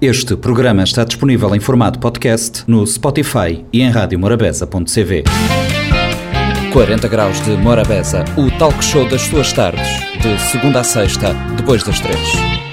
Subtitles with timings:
[0.00, 5.24] Este programa está disponível em formato podcast no Spotify e em radiomorabeza.cv.
[6.72, 9.86] 40 Graus de Morabeza, o talk show das suas tardes,
[10.22, 12.69] de segunda a sexta, depois das três.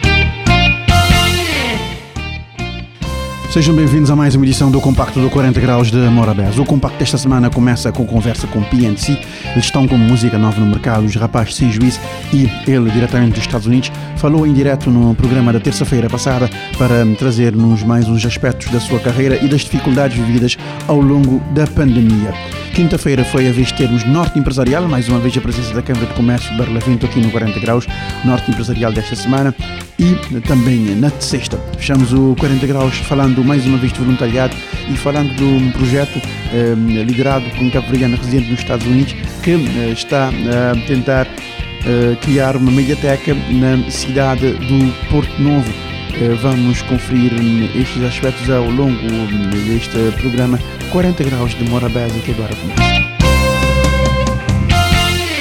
[3.57, 6.61] Sejam bem-vindos a mais uma edição do Compacto do 40 Graus de Morabeza.
[6.61, 9.13] O compacto desta semana começa com conversa com PNC.
[9.53, 11.99] Eles estão com música nova no mercado, os rapazes sem juízo
[12.31, 16.47] e ele, diretamente dos Estados Unidos, falou em direto no programa da terça-feira passada
[16.77, 20.55] para trazer-nos mais uns aspectos da sua carreira e das dificuldades vividas
[20.87, 22.35] ao longo da pandemia.
[22.77, 26.05] Quinta-feira foi a vez de termos Norte Empresarial, mais uma vez a presença da Câmara
[26.05, 27.87] de Comércio de Barlavento aqui no 40 Graus,
[28.23, 29.55] Norte Empresarial desta semana
[29.97, 31.57] e também na sexta.
[31.75, 34.55] Fechamos o 40 Graus falando mais uma vez de voluntariado
[34.93, 36.21] e falando de um projeto
[36.53, 42.15] eh, liderado por um cabo-verdiano residente nos Estados Unidos que eh, está a tentar eh,
[42.21, 45.96] criar uma mediateca na cidade do Porto Novo.
[46.19, 47.31] Eh, vamos conferir
[47.79, 48.97] estes aspectos ao longo
[49.67, 50.59] deste programa
[50.91, 52.81] 40 graus de Morabeza que agora começa.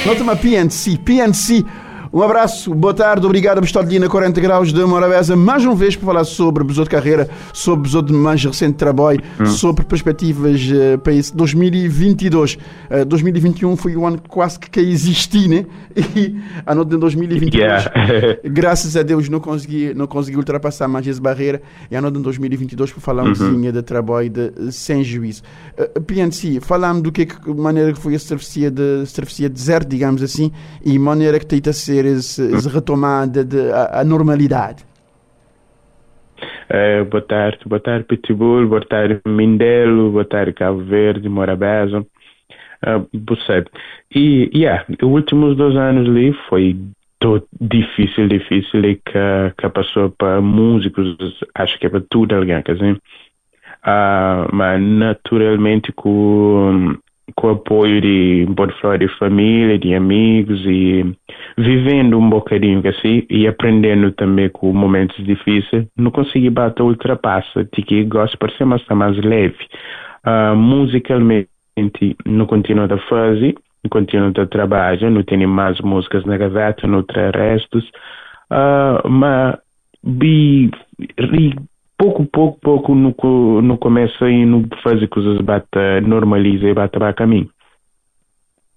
[0.05, 0.97] Nota-me a PNC.
[0.99, 1.65] PNC,
[2.11, 6.23] um abraço, boa tarde, obrigado na 40 graus de Morabeza, mais uma vez para falar
[6.23, 9.45] sobre besou de carreira, sobre besou de mais recente trabalho, hum.
[9.45, 12.57] sobre perspectivas uh, para esse 2022.
[12.89, 15.65] Uh, 2021 foi o ano quase que existi, né?
[16.15, 18.39] E a nota de 2022, yeah.
[18.45, 21.61] graças a Deus, não consegui, não consegui ultrapassar mais essa barreira.
[21.91, 23.71] E a nota de 2022 para falar um uhum.
[23.71, 25.41] de trabalho de, sem juízo.
[25.77, 29.03] Uh, PNC, falando do que, que maneira que foi a travessia de,
[29.49, 30.51] de zero, digamos assim,
[30.83, 34.85] e maneira que tenta ser essa, essa retomada da normalidade.
[36.69, 43.07] Uh, boa tarde, boa tarde Pitbull, boa tarde Mindelo, boa tarde Cabo Verde, Morabeza, uh,
[43.13, 43.63] você.
[44.13, 46.77] E, yeah, os últimos dois anos ali foi
[47.19, 51.15] todo difícil, difícil e que, que passou para músicos,
[51.55, 52.91] acho que é para tudo alguém, assim.
[53.83, 56.97] Uh, mas naturalmente com
[57.35, 58.45] com o apoio de
[58.81, 61.05] falar de família, de amigos e
[61.57, 68.03] vivendo um bocadinho assim e aprendendo também com momentos difíceis, não consegui bater ultrapassa, que
[68.05, 69.57] gosto de ser mais, mais leve.
[70.25, 71.49] Uh, musicalmente,
[72.25, 77.03] não continuo a fazer, não continuo a trabalhar, não tenho mais músicas na gaveta, não
[77.03, 77.83] tenho restos,
[78.51, 79.57] uh, mas
[81.97, 87.13] pouco, pouco, pouco no, no começo e no fazer coisas bata normaliza e bata para
[87.13, 87.49] caminho.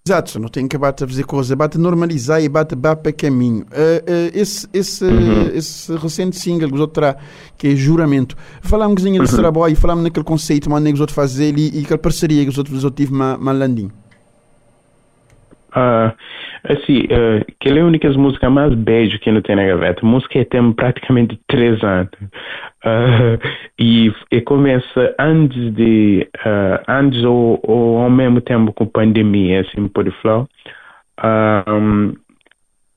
[0.03, 3.61] Exato, não tem que bata fazer coisas, bata normalizar e bata para caminho.
[3.65, 5.43] Uh, uh, esse, esse, uhum.
[5.53, 7.13] esse recente single que os outros
[7.55, 9.41] que é Juramento, falamos um bocadinho desse uhum.
[9.41, 12.79] trabalho, falamos naquele conceito, que os outros fazer e, e aquela parceria que os outros,
[12.79, 13.91] os outros tive malandinho.
[15.69, 16.11] Uh,
[16.63, 20.01] assim, uh, que é a única música mais beijo que não tem na gaveta.
[20.03, 22.09] A música tem praticamente três anos.
[22.83, 23.37] Uh,
[23.79, 29.61] e, e, começa antes de, uh, antes ou, ou ao mesmo tempo com a pandemia,
[29.61, 30.47] assim, por falar.
[31.67, 32.13] Um,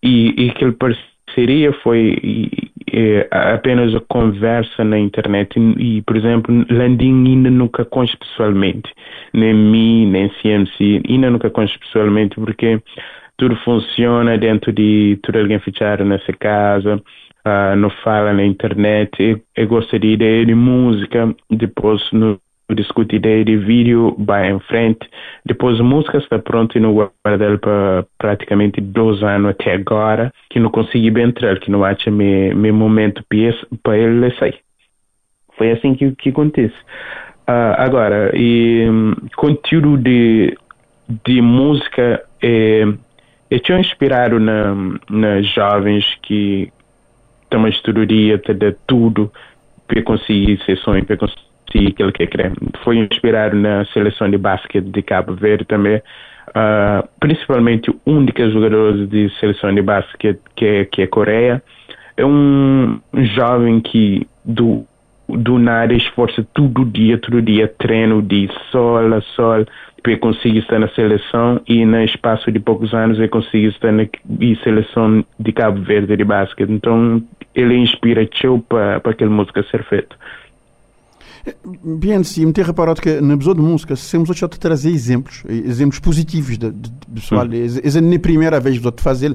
[0.02, 5.58] e, e aquele parceria foi e, e, apenas a conversa na internet.
[5.78, 8.90] E, por exemplo, Landim ainda nunca conhece pessoalmente,
[9.32, 12.80] nem mim, nem CMC, ainda nunca conhece pessoalmente porque
[13.36, 17.02] tudo funciona dentro de tudo alguém fichar nessa casa,
[17.46, 22.40] uh, não fala na internet, eu, eu gosto de de música, depois no
[22.74, 25.06] discute ideia de vídeo, vai em frente,
[25.44, 31.10] depois música está pronta no guarda para praticamente dois anos até agora, que não consegui
[31.10, 33.22] bem entrar, que não acha meu, meu momento
[33.82, 34.58] para ele sair.
[35.56, 36.74] Foi assim que, que acontece.
[37.46, 40.56] Uh, agora, e, um, conteúdo de,
[41.24, 42.84] de música é,
[43.50, 44.74] eu tinha inspirado na,
[45.10, 46.72] nas jovens que
[47.62, 49.30] a estudaria, de tudo
[49.86, 52.52] para conseguir sonho, para conseguir aquilo que quer.
[52.82, 56.00] Foi inspirado na seleção de basquete de Cabo Verde também.
[56.48, 61.62] Uh, principalmente um dos jogadores de seleção de basquete que é, que é Coreia.
[62.16, 64.86] É um jovem que do
[65.26, 69.64] do nada esforça todo dia, todo dia, treino de sol a sol,
[70.04, 74.04] para conseguir estar na seleção e no espaço de poucos anos eu consegui estar na
[74.62, 76.70] seleção de Cabo Verde de basquete.
[76.70, 77.22] Então
[77.54, 80.14] ele inspira eu para, para aquela música ser feita.
[81.82, 85.98] Bem, se me ter reparado que na episódio de música, sempre já trazer exemplos, exemplos
[86.00, 87.46] positivos de, de, de pessoal.
[87.46, 87.52] Hum.
[87.52, 89.34] É, é a primeira vez que vou fazer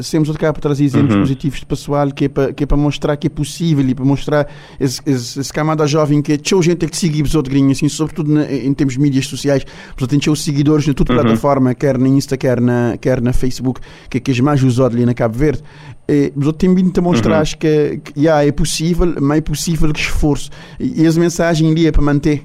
[0.00, 1.22] Sempre outro cá para trazer exemplos uhum.
[1.22, 4.04] positivos de pessoal que é para, que é para mostrar que é possível e para
[4.04, 4.48] mostrar
[4.78, 8.72] esse camada jovem que é tinha gente que segue os outros assim, sobretudo na, em
[8.72, 9.64] termos de mídias sociais,
[9.96, 11.20] portanto, tem os seguidores na toda uhum.
[11.20, 14.94] plataforma, quer na Insta, quer na, quer na Facebook, que é que é mais usado
[14.94, 15.62] ali na Cabo Verde.
[16.08, 17.58] E, mas eu tenho vindo a mostrar uhum.
[17.58, 20.50] que, que yeah, é possível, mas é possível que esforço.
[20.78, 22.44] E essa mensagem ali é para manter.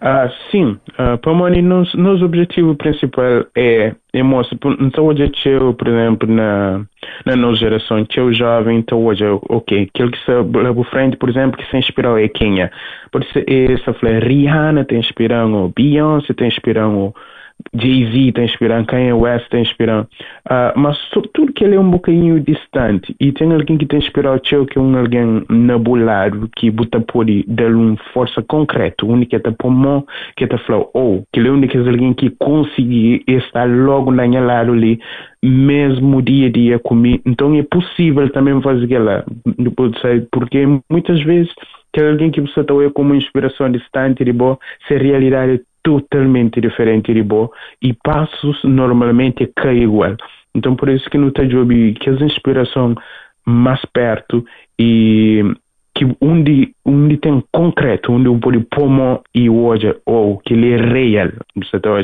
[0.00, 5.74] Ah, sim, uh, para mim, nosso, nosso objetivo principal é, é mostrar, então hoje eu,
[5.74, 6.84] por exemplo, na,
[7.24, 11.58] na nossa geração, eu jovem, então hoje, ok, aquele que se leva frente, por exemplo,
[11.58, 12.70] que se inspirou é Kenya.
[13.10, 17.14] Por isso, essa falei, Rihanna tem inspirado, Beyoncé tem inspirado,
[17.74, 20.08] Jay-Z está inspirando, Kanye West está inspirando,
[20.46, 23.14] uh, mas tudo que ele é um bocadinho distante.
[23.20, 27.72] E tem alguém que está inspirado, que é um alguém nebulado que bota por dar
[27.72, 30.04] uma força concreta, único que está mão,
[30.36, 34.26] que está falando, oh, que ele é o único alguém que consegue estar logo na
[34.26, 35.00] minha lado ali,
[35.42, 39.24] mesmo dia a dia comigo, então é possível também fazer aquela,
[40.30, 41.52] porque muitas vezes
[41.92, 47.22] que alguém que você está como inspiração distante, de boa, se realidade totalmente diferente de
[47.22, 47.50] boa
[47.82, 50.16] e passos normalmente é igual.
[50.54, 52.94] Então por isso que no Tajobi que as inspiração
[53.44, 54.44] mais perto
[54.78, 55.42] e
[55.94, 61.30] que onde onde tem concreto onde pode pôr e hoje ou que ele é real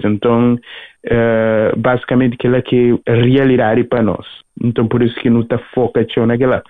[0.05, 4.27] então uh, basicamente aquilo que é realidade para nós.
[4.61, 6.63] Então por isso que não está focado naquela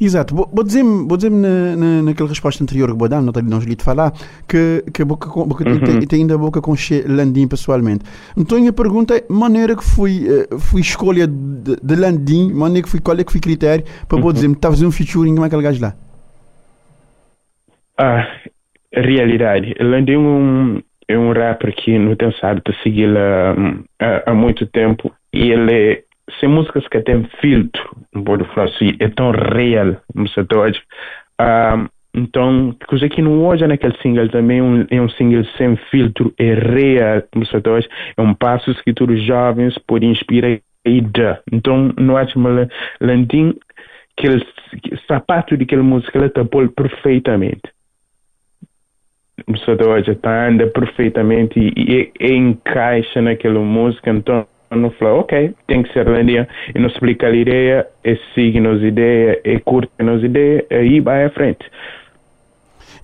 [0.00, 0.34] Exato.
[0.34, 3.76] Vou dizer-me vou dizer na, na, naquela resposta anterior que vou dar, não tenho lhe
[3.80, 4.12] falar,
[4.48, 5.80] que, que a boca, boca uhum.
[5.80, 6.74] tem, tem ainda a boca com
[7.06, 8.04] Landim pessoalmente.
[8.36, 12.90] Então a pergunta é, maneira que foi, uh, foi escolha de, de Landim, maneira que
[12.90, 14.32] foi, qual é que foi critério para uhum.
[14.32, 15.94] dizer-me, está a fazer um featuring com aquele gajo lá?
[17.98, 18.26] Ah,
[18.92, 19.74] realidade.
[19.80, 25.12] Landim é um, é um rapper que não tem sabe seguir há, há muito tempo
[25.32, 26.05] e ele
[26.40, 29.96] sem músicas que têm filtro, pode falar assim, é tão real,
[30.34, 30.82] sei hoje.
[31.40, 36.32] Um, então, coisa que não hoje naquele single também um, é um single sem filtro,
[36.38, 37.88] é real, sei hoje.
[38.16, 41.42] É um passo que todos os jovens podem inspirar e dar.
[41.52, 42.52] Então, não acho mal
[43.00, 43.54] Landim,
[44.16, 44.42] aquele
[45.06, 46.42] sapato daquela música, ela está
[46.74, 47.62] perfeitamente.
[49.46, 54.46] Não sei hoje, está anda perfeitamente e, e, e encaixa naquela música, então
[54.76, 58.82] não falou, ok, tem que ser linha e não explica a ideia, e siga nos
[58.82, 61.64] ideia, e curte nos ideia, e vai à frente.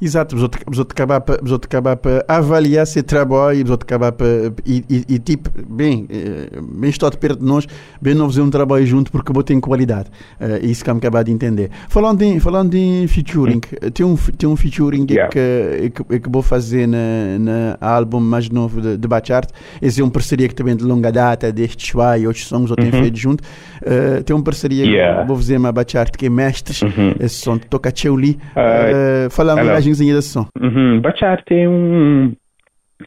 [0.00, 4.26] Exato, vos acabar para vos acabar para avaliar esse trabalho e vos acabar para
[4.66, 7.66] e, e, e, tipo, bem, eh, bem estou de perto de nós,
[8.00, 10.08] bem não fazer um trabalho junto porque vou ter qualidade.
[10.40, 11.70] Uh, isso que eu acabar de entender.
[11.88, 13.60] Falando em, falando em featuring,
[13.92, 15.30] tem um, tem um featuring yeah.
[15.30, 19.48] que, que, que vou fazer na, na álbum mais novo de, de Bachart.
[19.80, 22.76] Esse é uma parceria que também de longa data, deste Chua e outros sons eu
[22.76, 23.42] tenho feito junto.
[23.82, 25.22] Uh, tem uma parceria yeah.
[25.22, 26.80] que vou fazer uma Bachart que é mestres,
[27.20, 28.38] esse som toca Cheuli.
[28.52, 30.46] Uh, falando imagenzinha da som.
[30.60, 31.00] Uhum.
[31.00, 32.32] Bachata é um,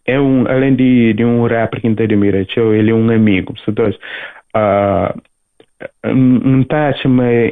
[0.06, 3.98] é um, além de, de um rapper que admira, ele é um amigo, portanto,
[4.56, 5.22] uh,
[6.04, 6.94] não está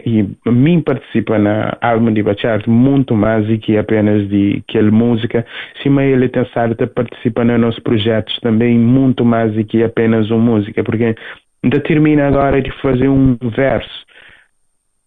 [0.06, 5.45] e mim participa na álbum de bachata muito mais do que apenas de aquela música
[5.81, 10.39] sim ele tem certo participa nos nossos projetos também muito mais do que apenas uma
[10.39, 11.15] música porque
[11.63, 14.06] ainda termina agora de fazer um verso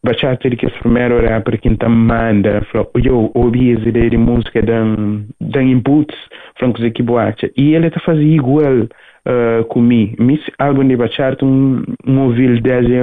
[0.07, 2.65] bachata que primeiro rapper que então manda
[3.05, 6.17] eu ouvi as ideias de música dan dan inputs
[6.59, 11.83] francos que boate e ele está fazendo igual uh, comigo mis álbum de bachata um,
[12.07, 12.95] um ouvi desde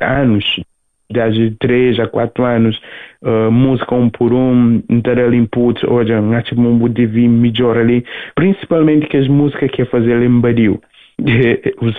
[0.00, 0.60] anos
[1.08, 2.80] desde 3 a 4 anos
[3.22, 8.04] uh, música um por um integral inputs hoje acho que um devia melhor ali
[8.34, 10.80] principalmente que as músicas que fazer ele embadiu.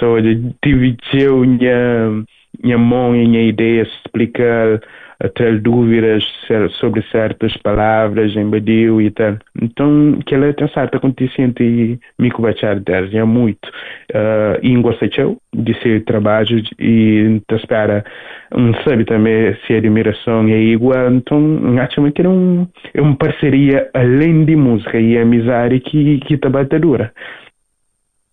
[0.03, 1.43] Hoje tive eu
[2.63, 4.79] minha mão e minha ideia explicar,
[5.33, 6.23] ter dúvidas
[6.79, 9.37] sobre certas palavras em Badiu e tal.
[9.59, 12.79] Então, que ela tem certa acontecendo e me conversar
[13.13, 13.67] é muito.
[14.13, 15.09] Uh, e gostei
[15.55, 18.03] de ser trabalho e te espera
[18.53, 21.11] um sabe também se a admiração é igual.
[21.11, 26.35] Então, acho que é, um, é uma parceria além de música e amizade que, que
[26.35, 27.11] está batedura.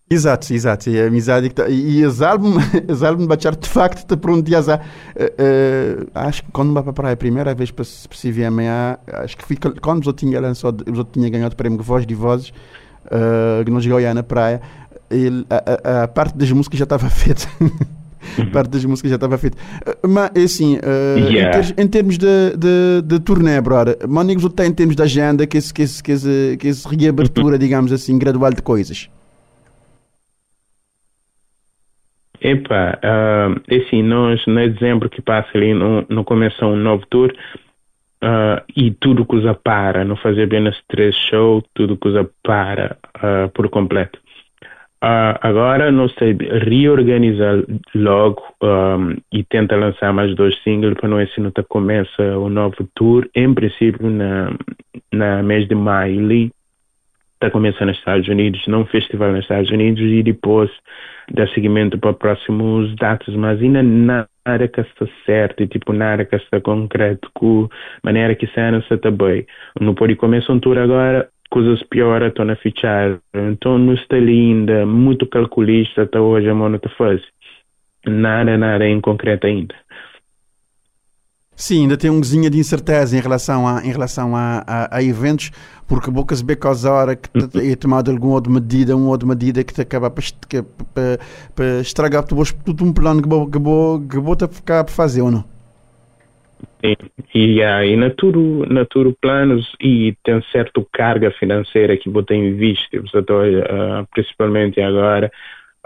[0.07, 0.89] Exato, exato.
[0.89, 4.29] E a amizade que tá, e, e os álbuns, os álbuns baixar de facto te
[4.29, 7.83] um dia uh, uh, acho que quando vai para a praia a primeira vez para
[7.83, 11.81] se ver amanhã, acho que fica, quando eu tinha lançado, eu tinha ganhado o prémio
[11.81, 12.49] Voz de Vozes,
[13.05, 14.61] uh, que nós jogamos na praia,
[15.09, 17.47] ele, a, a, a, parte das músicas já estava feita.
[17.59, 18.51] Uhum.
[18.51, 19.57] parte das músicas já estava feita.
[20.03, 21.47] Uh, mas, é assim, uh, yeah.
[21.47, 25.47] em, termos, em, termos de, de, de turnê, brother, Manigos tem em termos de agenda,
[25.47, 27.57] que esse, que esse, que esse, que esse reabertura, uhum.
[27.59, 29.09] digamos assim, gradual de coisas.
[32.45, 37.33] Epa, uh, assim, nós, no dezembro que passa ali, no, no começa um novo tour,
[38.23, 43.67] uh, e tudo usa para, não fazer apenas três shows, tudo usa para uh, por
[43.69, 44.19] completo.
[45.03, 51.17] Uh, agora não sei, reorganiza logo um, e tenta lançar mais dois singles para não
[51.17, 54.51] assim não começa o novo tour, em princípio na,
[55.11, 56.21] na mês de maio
[57.35, 60.71] está começando nos Estados Unidos, num festival nos Estados Unidos e depois
[61.31, 66.61] dá seguimento para próximos datas, mas ainda nada que está certo, tipo nada que está
[66.61, 67.67] concreto, com
[68.03, 69.45] maneira que se não está bem.
[69.79, 73.19] Não pode começar um tour agora, coisas piores estão a fichar.
[73.33, 77.21] Então não está ainda muito calculista até hoje a mão está faz.
[78.07, 79.75] Nada, nada em concreto ainda.
[81.55, 85.03] Sim, ainda tem um gozinho de incerteza em relação a, em relação a, a, a
[85.03, 85.51] eventos,
[85.87, 87.29] porque bocas bem a hora que
[87.71, 92.91] é tomado alguma outra medida, uma outra medida que te acaba para, estragar tudo um
[92.91, 95.45] plano que vou, que vou, que vou ficar para fazer ou não?
[96.83, 96.97] E,
[97.33, 102.53] e aí na tudo, na tudo planos e tem certa carga financeira que você tem
[102.55, 105.31] visto, uh, principalmente agora,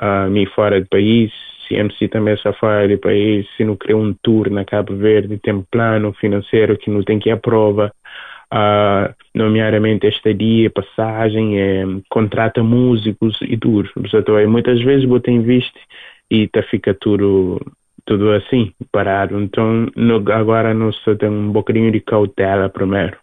[0.02, 1.32] uh, me fora do país,
[1.70, 5.54] CMC também está fora do país, se não cria um tour na Cabo Verde, tem
[5.54, 7.94] um plano financeiro que não tem que aprova,
[8.54, 13.90] uh, nomeadamente estadia, passagem, é, contrata músicos e tudo.
[13.94, 15.80] Portanto, muitas vezes você visto
[16.30, 17.60] e tá, fica tudo
[18.06, 19.40] tudo assim, parado.
[19.40, 23.16] Então, no, agora nós tem um bocadinho de cautela primeiro.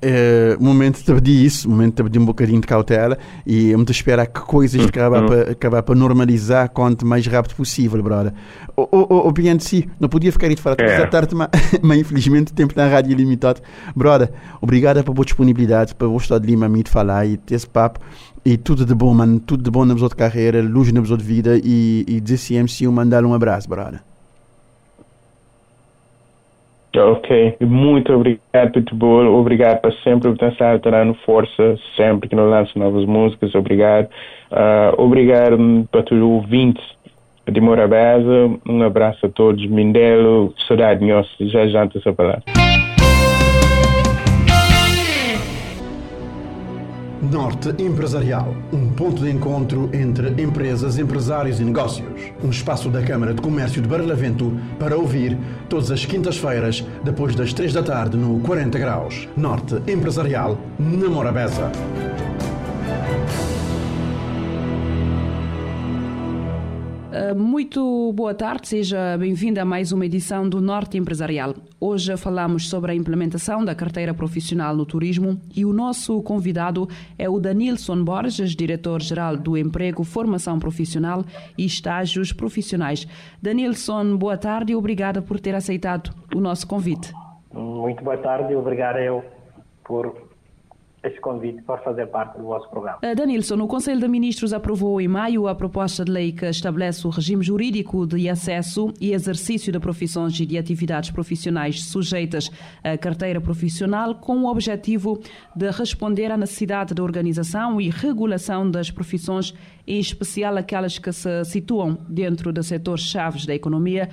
[0.00, 4.26] É, momento de pedir isso, momento de pedir um bocadinho de cautela e muito esperar
[4.26, 4.88] que coisas uhum.
[4.88, 8.32] acabar para acabar para normalizar quanto mais rápido possível, brother.
[8.76, 11.06] O, o, o, o si não podia ficar aí de falar é.
[11.06, 11.48] tarde, mas,
[11.82, 13.60] mas infelizmente o tempo na rádio é limitado.
[13.94, 18.00] Brother, obrigado pela disponibilidade, para o Estado de Lima me falar e ter esse papo
[18.44, 19.40] e tudo de bom, mano.
[19.40, 23.24] Tudo de bom na sua carreira, luz na sua vida e, e de CMC mandar
[23.24, 24.00] um abraço, brother.
[26.96, 29.38] Ok, muito obrigado, Pitbull.
[29.38, 33.54] Obrigado por sempre estar dando força, sempre que nós lançamos novas músicas.
[33.54, 34.08] Obrigado.
[34.50, 35.58] Uh, obrigado
[35.90, 36.84] para todos os ouvintes
[37.50, 38.58] de Morabeza.
[38.66, 39.64] Um abraço a todos.
[39.66, 41.28] Mindelo, saudade nossa.
[41.40, 42.42] Já janta essa palavra.
[47.22, 52.32] Norte Empresarial, um ponto de encontro entre empresas, empresários e negócios.
[52.44, 55.36] Um espaço da Câmara de Comércio de Barlavento para ouvir
[55.68, 59.26] todas as quintas-feiras, depois das três da tarde, no 40 Graus.
[59.34, 61.72] Norte Empresarial, na Morabeza.
[67.34, 71.54] Muito boa tarde, seja bem-vindo a mais uma edição do Norte Empresarial.
[71.80, 77.28] Hoje falamos sobre a implementação da carteira profissional no turismo e o nosso convidado é
[77.28, 81.24] o Danilson Borges, diretor-geral do Emprego, Formação Profissional
[81.56, 83.06] e Estágios Profissionais.
[83.40, 87.12] Danilson, boa tarde e obrigada por ter aceitado o nosso convite.
[87.52, 89.24] Muito boa tarde e obrigado eu
[89.84, 90.25] por
[91.06, 92.98] este convite para fazer parte do vosso programa.
[93.02, 97.06] Uh, Danilson, o Conselho de Ministros aprovou em maio a proposta de lei que estabelece
[97.06, 102.50] o regime jurídico de acesso e exercício de profissões e de atividades profissionais sujeitas
[102.82, 105.20] à carteira profissional, com o objetivo
[105.54, 109.54] de responder à necessidade de organização e regulação das profissões,
[109.86, 114.08] em especial aquelas que se situam dentro de setores chaves da economia,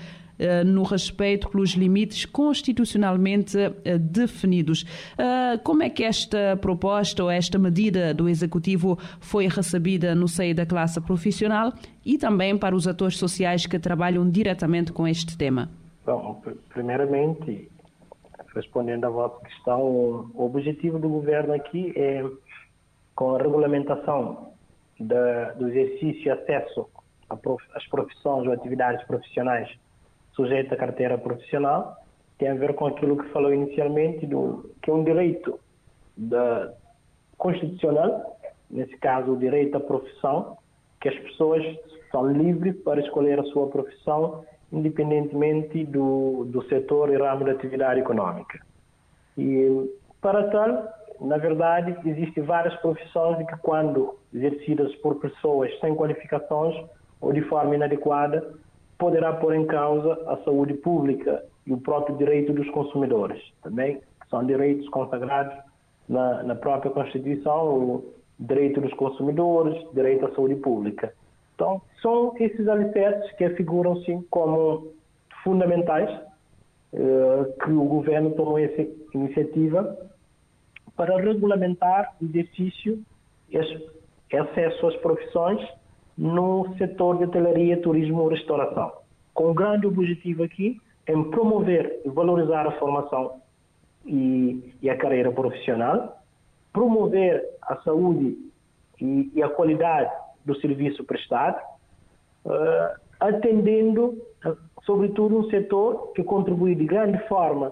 [0.65, 4.85] no respeito pelos limites constitucionalmente eh, definidos.
[5.17, 10.55] Eh, como é que esta proposta ou esta medida do Executivo foi recebida no seio
[10.55, 11.73] da classe profissional
[12.05, 15.69] e também para os atores sociais que trabalham diretamente com este tema?
[16.05, 17.69] Bom, primeiramente,
[18.53, 19.81] respondendo à vossa questão,
[20.33, 22.25] o objetivo do governo aqui é,
[23.15, 24.53] com a regulamentação
[24.99, 26.89] da, do exercício e acesso
[27.73, 29.69] às profissões ou atividades profissionais
[30.35, 31.95] sujeito à carteira profissional,
[32.37, 35.59] tem a ver com aquilo que falou inicialmente, do, que é um direito
[36.17, 36.73] da,
[37.37, 38.37] constitucional,
[38.69, 40.57] nesse caso o direito à profissão,
[40.99, 41.63] que as pessoas
[42.11, 47.99] são livres para escolher a sua profissão, independentemente do, do setor e ramo de atividade
[47.99, 48.59] econômica.
[49.37, 49.89] E
[50.21, 50.87] para tal,
[51.19, 56.75] na verdade, existem várias profissões que, quando exercidas por pessoas sem qualificações
[57.21, 58.53] ou de forma inadequada,
[59.03, 64.29] poderá pôr em causa a saúde pública e o próprio direito dos consumidores, também que
[64.29, 65.53] são direitos consagrados
[66.07, 71.13] na, na própria Constituição, o direito dos consumidores, direito à saúde pública.
[71.53, 74.93] Então, são esses alicerces que figuram-se como
[75.43, 76.09] fundamentais
[76.93, 79.97] eh, que o governo tomou essa iniciativa
[80.95, 83.03] para regulamentar o exercício
[83.51, 85.59] e acesso às profissões
[86.17, 88.91] no setor de hotelaria, turismo e restauração,
[89.33, 93.41] com o grande objetivo aqui em promover e valorizar a formação
[94.05, 96.17] e, e a carreira profissional,
[96.71, 98.37] promover a saúde
[99.01, 100.11] e, e a qualidade
[100.45, 101.59] do serviço prestado,
[102.45, 104.17] uh, atendendo,
[104.85, 107.71] sobretudo, um setor que contribui de grande forma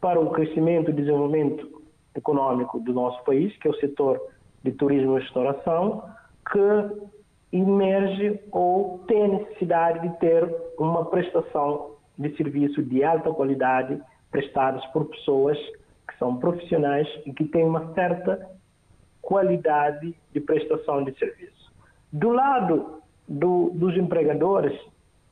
[0.00, 1.82] para o crescimento e desenvolvimento
[2.14, 4.20] econômico do nosso país, que é o setor
[4.62, 6.04] de turismo e restauração,
[6.50, 7.12] que
[7.52, 15.04] emerge ou tem necessidade de ter uma prestação de serviço de alta qualidade prestados por
[15.06, 15.58] pessoas
[16.08, 18.50] que são profissionais e que têm uma certa
[19.20, 21.72] qualidade de prestação de serviço.
[22.12, 24.78] Do lado do, dos empregadores,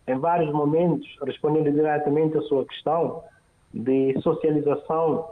[0.07, 3.25] em vários momentos, respondendo diretamente à sua questão
[3.73, 5.31] de socialização,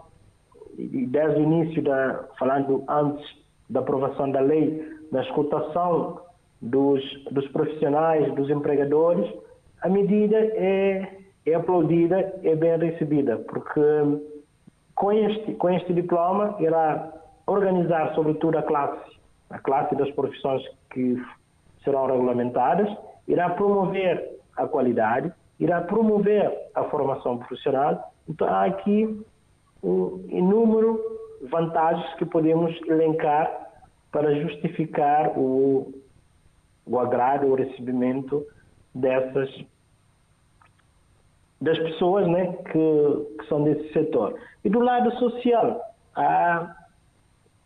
[0.78, 3.26] e desde o início, da, falando antes
[3.68, 6.20] da aprovação da lei, da escutação
[6.60, 9.28] dos, dos profissionais, dos empregadores,
[9.82, 13.80] a medida é, é aplaudida, é bem recebida, porque
[14.94, 17.12] com este, com este diploma irá
[17.46, 19.16] organizar sobretudo a classe,
[19.50, 21.16] a classe das profissões que
[21.84, 22.88] serão regulamentadas,
[23.26, 28.12] irá promover a qualidade, irá promover a formação profissional.
[28.28, 29.24] Então há aqui
[29.82, 31.00] um inúmero
[31.48, 33.68] vantagens que podemos elencar
[34.10, 35.92] para justificar o,
[36.88, 38.44] o agrado, o recebimento
[38.94, 39.48] dessas
[41.60, 44.38] das pessoas né, que, que são desse setor.
[44.64, 45.80] E do lado social,
[46.14, 46.72] há,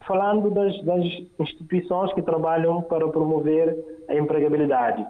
[0.06, 1.04] falando das, das
[1.38, 3.76] instituições que trabalham para promover
[4.08, 5.06] a empregabilidade.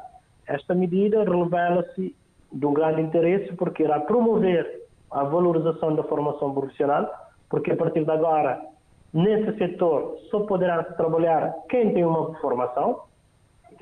[0.46, 2.14] Esta medida revela-se
[2.52, 7.08] de um grande interesse porque irá promover a valorização da formação profissional,
[7.48, 8.60] porque a partir de agora,
[9.12, 13.02] nesse setor, só poderá trabalhar quem tem uma formação,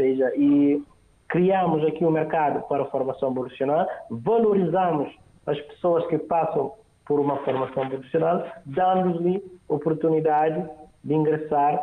[0.00, 0.82] seja, e
[1.28, 5.14] criamos aqui um mercado para a formação profissional, valorizamos
[5.46, 6.72] as pessoas que passam
[7.06, 10.64] por uma formação profissional, dando-lhe oportunidade
[11.04, 11.82] de ingressar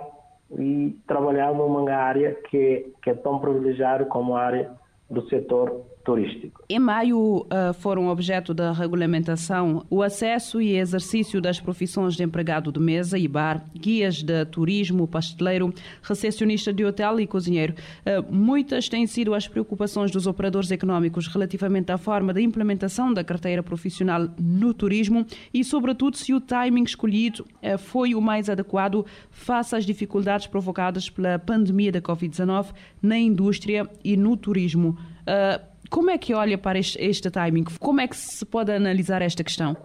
[0.57, 4.71] e trabalhar numa área que, que é tão privilegiada como a área
[5.09, 6.63] do setor turístico.
[6.69, 12.71] Em maio uh, foram objeto da regulamentação o acesso e exercício das profissões de empregado
[12.71, 17.73] de mesa e bar, guias de turismo, pasteleiro, recepcionista de hotel e cozinheiro.
[18.05, 23.21] Uh, muitas têm sido as preocupações dos operadores económicos relativamente à forma da implementação da
[23.21, 29.05] carteira profissional no turismo e, sobretudo, se o timing escolhido uh, foi o mais adequado
[29.29, 32.67] face às dificuldades provocadas pela pandemia da Covid-19
[33.01, 34.97] na indústria e no turismo.
[35.27, 37.65] Uh, como é que olha para este, este timing?
[37.79, 39.75] Como é que se pode analisar esta questão?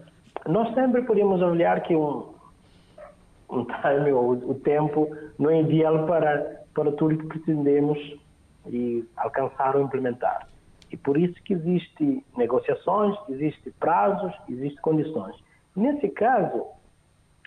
[0.47, 2.33] Nós sempre podemos olhar que um,
[3.51, 7.99] um timing ou o tempo não é ideal para, para tudo que pretendemos
[8.67, 10.49] e alcançar ou implementar.
[10.91, 15.37] E por isso que existe negociações, existe prazos, existe condições.
[15.75, 16.67] Nesse caso,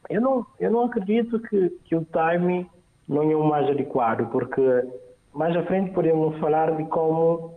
[0.09, 2.67] eu não, eu não acredito que, que o timing
[3.07, 4.61] não é o mais adequado, porque
[5.33, 7.53] mais à frente podemos falar de como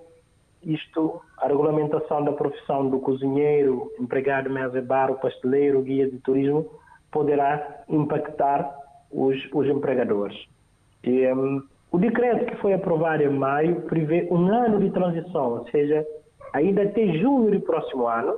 [0.62, 6.66] isto, a regulamentação da profissão do cozinheiro, empregado mesa bar, o pasteleiro, guia de turismo,
[7.10, 8.70] poderá impactar
[9.10, 10.36] os, os empregadores.
[11.02, 15.68] E, um, o decreto que foi aprovado em maio prevê um ano de transição, ou
[15.70, 16.06] seja,
[16.52, 18.36] ainda até junho do próximo ano,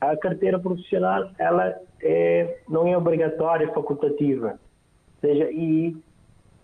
[0.00, 4.58] a carteira profissional ela é, não é obrigatória, é facultativa.
[5.22, 5.96] Ou seja, e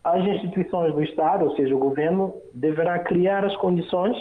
[0.04, 4.16] as instituições do Estado, ou seja, o governo, deverá criar as condições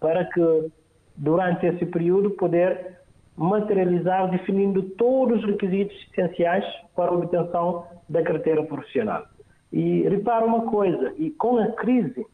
[0.00, 0.70] para que,
[1.16, 2.96] durante esse período, poder
[3.36, 9.24] materializar definindo todos os requisitos essenciais para a obtenção da carteira profissional.
[9.72, 12.26] E repara uma coisa, e com a crise,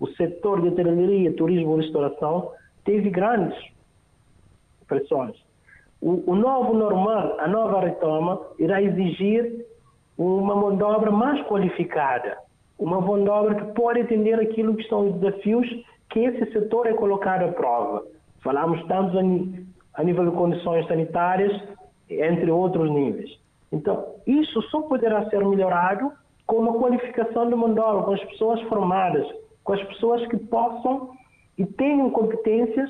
[0.00, 2.52] o setor de hotelaria, turismo e restauração
[2.84, 3.58] teve grandes
[4.86, 5.36] pressões.
[6.00, 9.66] O, o, novo normal, a nova retoma, irá exigir
[10.16, 12.38] uma mão de obra mais qualificada,
[12.78, 15.66] uma mão de obra que pode atender aquilo que são os desafios
[16.10, 18.04] que esse setor é colocado à prova.
[18.42, 21.52] Falamos tanto a nível de condições sanitárias,
[22.08, 23.30] entre outros níveis.
[23.72, 26.12] Então, isso só poderá ser melhorado
[26.46, 29.26] com uma qualificação de mão com as pessoas formadas,
[29.64, 31.10] com as pessoas que possam
[31.58, 32.88] e tenham competências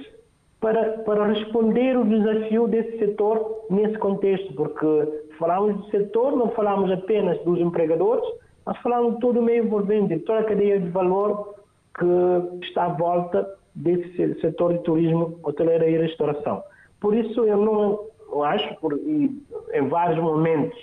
[0.60, 6.90] para, para responder o desafio desse setor nesse contexto, porque falamos do setor, não falamos
[6.90, 8.24] apenas dos empregadores,
[8.64, 11.55] mas falamos de todo o meio envolvente, toda a cadeia de valor
[11.98, 16.62] que está à volta desse setor de turismo, hoteleira e restauração.
[17.00, 20.78] Por isso, eu não acho, por, em vários momentos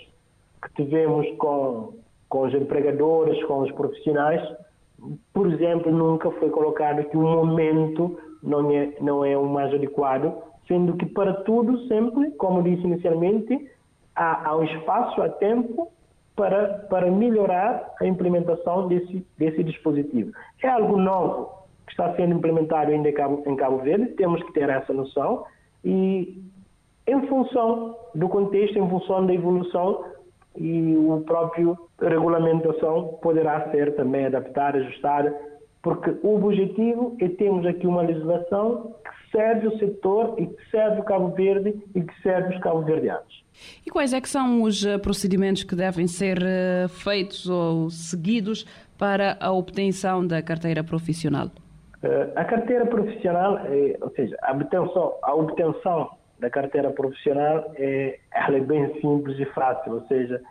[0.63, 1.93] que tivemos com,
[2.29, 4.41] com os empregadores, com os profissionais,
[5.33, 10.33] por exemplo, nunca foi colocado que o momento não é, não é o mais adequado,
[10.67, 13.69] sendo que para tudo sempre, como disse inicialmente,
[14.15, 15.91] há, há um espaço, há tempo
[16.35, 20.31] para, para melhorar a implementação desse, desse dispositivo.
[20.61, 21.49] É algo novo
[21.85, 25.45] que está sendo implementado ainda em Cabo, em Cabo Verde, temos que ter essa noção
[25.83, 26.41] e
[27.05, 30.05] em função do contexto, em função da evolução
[30.57, 35.35] e o próprio regulamentação poderá ser também adaptada, ajustada,
[35.83, 41.01] porque o objetivo é termos aqui uma legislação que serve o setor e que serve
[41.01, 43.43] o Cabo Verde e que serve os cabo-verdianos.
[43.85, 48.65] E quais é que são os eh, procedimentos que devem ser eh, feitos ou seguidos
[48.97, 51.51] para a obtenção da carteira profissional?
[52.01, 58.19] Eh, a carteira profissional, é, ou seja, a obtenção, a obtenção da carteira profissional é,
[58.33, 60.41] ela é bem simples e fácil, ou seja,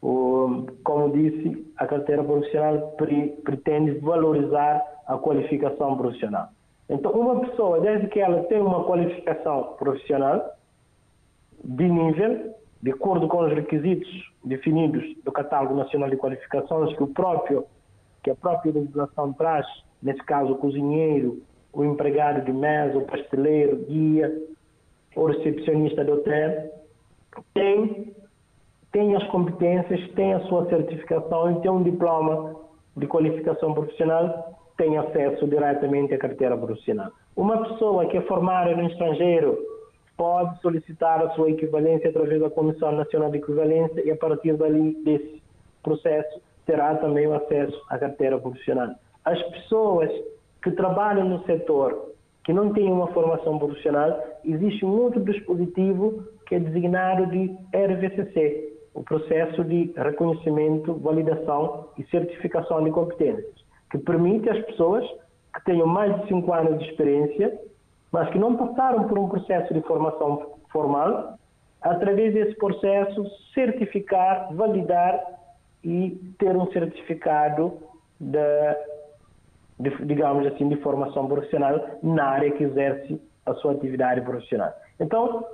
[0.00, 6.48] como disse, a carteira profissional pre, pretende valorizar a qualificação profissional.
[6.88, 10.54] Então, uma pessoa, desde que ela tem uma qualificação profissional
[11.64, 14.08] de nível, de acordo com os requisitos
[14.44, 17.66] definidos do Catálogo Nacional de Qualificações que o próprio
[18.22, 19.64] que a própria legislação traz,
[20.02, 21.40] nesse caso o cozinheiro,
[21.72, 24.42] o empregado de mesa, o pasteleiro, guia,
[25.14, 26.70] o recepcionista do hotel,
[27.54, 28.14] tem,
[28.92, 32.56] tem as competências, tem a sua certificação e tem um diploma
[32.96, 37.10] de qualificação profissional, tem acesso diretamente à carteira profissional.
[37.36, 39.58] Uma pessoa que é formada no estrangeiro
[40.16, 44.94] pode solicitar a sua equivalência através da Comissão Nacional de Equivalência e a partir dali
[45.04, 45.42] desse
[45.82, 48.90] processo terá também o acesso à carteira profissional.
[49.24, 50.10] As pessoas
[50.62, 52.08] que trabalham no setor
[52.44, 58.67] que não têm uma formação profissional, existe um outro dispositivo que é designado de RVCC,
[58.98, 63.54] o processo de reconhecimento, validação e certificação de competências,
[63.90, 65.08] que permite às pessoas
[65.54, 67.60] que tenham mais de 5 anos de experiência,
[68.10, 71.38] mas que não passaram por um processo de formação formal,
[71.80, 75.22] através desse processo certificar, validar
[75.84, 77.74] e ter um certificado
[78.18, 78.76] de
[79.78, 84.72] de, digamos assim, de formação profissional na área que exerce a sua atividade profissional.
[84.98, 85.46] Então,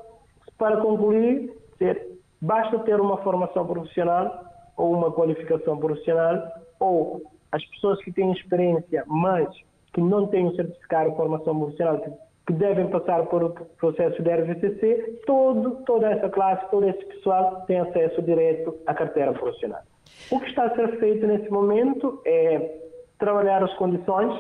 [0.57, 4.45] para concluir, ter, basta ter uma formação profissional
[4.77, 9.49] ou uma qualificação profissional ou as pessoas que têm experiência, mas
[9.93, 12.11] que não têm um certificado de formação profissional, que,
[12.49, 17.63] que devem passar por o processo de RVCC, todo, toda essa classe, todo esse pessoal
[17.67, 19.83] tem acesso direto à carteira profissional.
[20.31, 22.81] O que está a ser feito nesse momento é
[23.19, 24.35] trabalhar as condições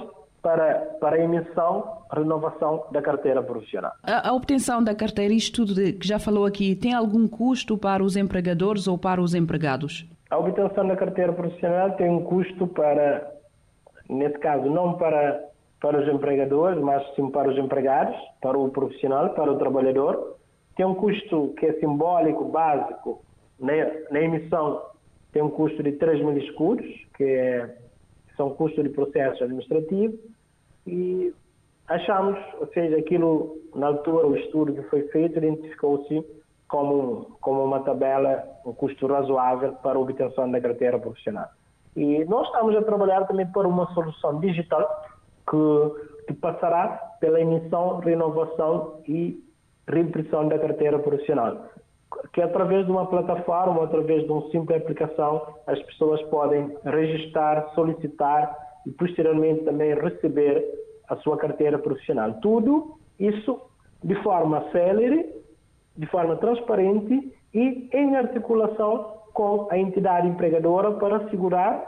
[0.44, 3.92] para, para a emissão, renovação da carteira profissional.
[4.02, 8.04] A, a, obtenção da carteira, isto tudo que já falou aqui, tem algum custo para
[8.04, 10.06] os empregadores ou para os empregados?
[10.30, 13.26] A obtenção da carteira profissional tem um custo para,
[14.06, 15.42] nesse caso, não para,
[15.80, 20.36] para os empregadores, mas sim para os empregados, para o profissional, para o trabalhador.
[20.76, 23.24] Tem um custo que é simbólico, básico,
[23.58, 23.72] na,
[24.10, 24.82] na emissão
[25.32, 27.76] tem um custo de 3 mil escudos, que é
[28.36, 30.18] são custos de processo administrativo
[30.86, 31.32] e
[31.88, 36.24] achamos, ou seja, aquilo, na altura, o estudo que foi feito identificou-se
[36.68, 41.48] como, como uma tabela, um custo razoável para a obtenção da carteira profissional.
[41.96, 44.88] E nós estamos a trabalhar também por uma solução digital
[45.48, 49.42] que, que passará pela emissão, renovação e
[49.86, 51.68] reimpressão da carteira profissional
[52.32, 58.63] que através de uma plataforma, através de uma simples aplicação, as pessoas podem registrar, solicitar
[58.86, 60.64] e posteriormente também receber
[61.08, 62.34] a sua carteira profissional.
[62.40, 63.60] Tudo isso
[64.02, 65.26] de forma célere,
[65.96, 71.84] de forma transparente e em articulação com a entidade empregadora para assegurar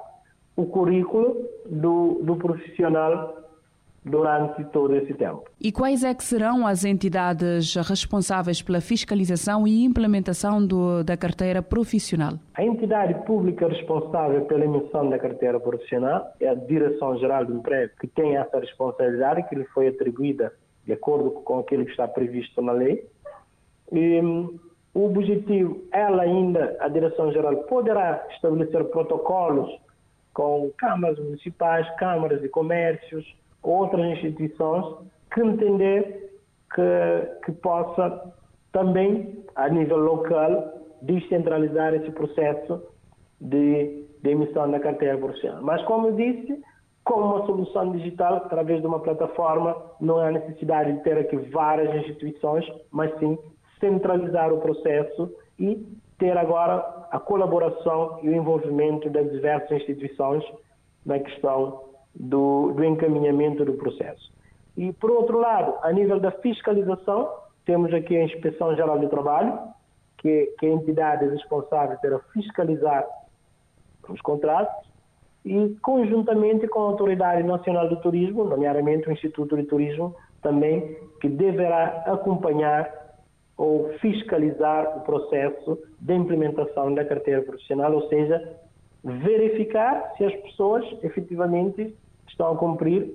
[0.56, 3.45] o currículo do, do profissional
[4.06, 5.44] durante todo esse tempo.
[5.60, 11.60] E quais é que serão as entidades responsáveis pela fiscalização e implementação do, da carteira
[11.60, 12.34] profissional?
[12.54, 18.06] A entidade pública responsável pela emissão da carteira profissional é a Direção-Geral do Emprego, que
[18.06, 20.52] tem essa responsabilidade que lhe foi atribuída
[20.84, 23.04] de acordo com aquilo que está previsto na lei.
[23.90, 24.56] E, hum,
[24.94, 29.68] o objetivo, ela ainda, a Direção-Geral, poderá estabelecer protocolos
[30.32, 33.26] com câmaras municipais, câmaras de comércios,
[33.66, 34.84] outras instituições
[35.32, 36.30] que entender
[36.74, 38.32] que, que possa
[38.72, 42.82] também, a nível local, descentralizar esse processo
[43.40, 45.62] de, de emissão da carteira profissional.
[45.62, 46.62] Mas, como eu disse,
[47.04, 51.94] com uma solução digital, através de uma plataforma, não há necessidade de ter aqui várias
[51.96, 53.38] instituições, mas sim
[53.80, 55.86] centralizar o processo e
[56.18, 60.44] ter agora a colaboração e o envolvimento das diversas instituições
[61.04, 61.80] na questão
[62.18, 64.32] do, do encaminhamento do processo.
[64.76, 67.30] E, por outro lado, a nível da fiscalização,
[67.64, 69.58] temos aqui a Inspeção Geral do Trabalho,
[70.18, 73.06] que, que é a entidade responsável para fiscalizar
[74.08, 74.86] os contratos,
[75.44, 81.28] e conjuntamente com a Autoridade Nacional do Turismo, nomeadamente o Instituto de Turismo, também, que
[81.28, 82.92] deverá acompanhar
[83.56, 88.56] ou fiscalizar o processo de implementação da carteira profissional, ou seja,
[89.02, 91.96] verificar se as pessoas efetivamente
[92.28, 93.12] estão a cumprir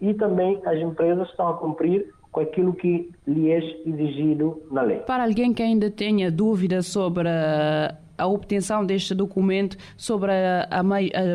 [0.00, 4.98] e também as empresas estão a cumprir com aquilo que lhe é exigido na lei.
[4.98, 10.82] Para alguém que ainda tenha dúvidas sobre a obtenção deste documento, sobre a,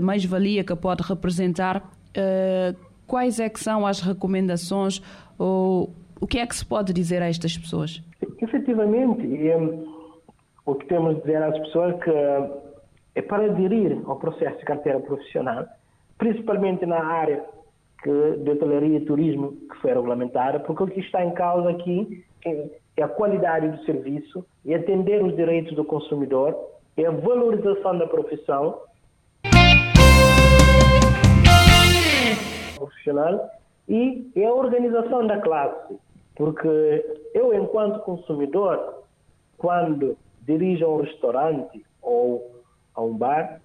[0.02, 5.02] mais-valia que pode representar, uh, quais é que são as recomendações
[5.38, 8.02] ou o que é que se pode dizer a estas pessoas?
[8.42, 9.58] Efetivamente, é,
[10.66, 12.12] o que temos de dizer às pessoas é que
[13.16, 15.66] é para aderir ao processo de carteira profissional,
[16.18, 17.44] principalmente na área
[18.02, 22.24] que, de hotelaria e turismo que foi regulamentada, porque o que está em causa aqui
[22.46, 26.56] é, é a qualidade do serviço, é atender os direitos do consumidor,
[26.98, 28.82] é a valorização da profissão
[32.76, 33.50] profissional
[33.88, 35.96] e é a organização da classe.
[36.36, 39.04] Porque eu, enquanto consumidor,
[39.58, 42.62] quando dirijo a um restaurante ou
[42.96, 43.62] a um bar,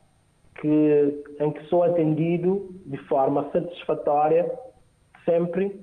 [0.58, 4.50] que, em que sou atendido de forma satisfatória,
[5.24, 5.80] sempre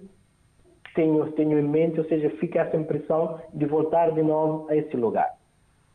[0.94, 4.96] tenho, tenho em mente, ou seja, fica essa impressão de voltar de novo a esse
[4.96, 5.34] lugar.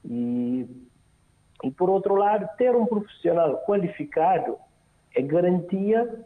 [0.05, 0.67] E,
[1.65, 4.57] e por outro lado, ter um profissional qualificado
[5.15, 6.23] é garantia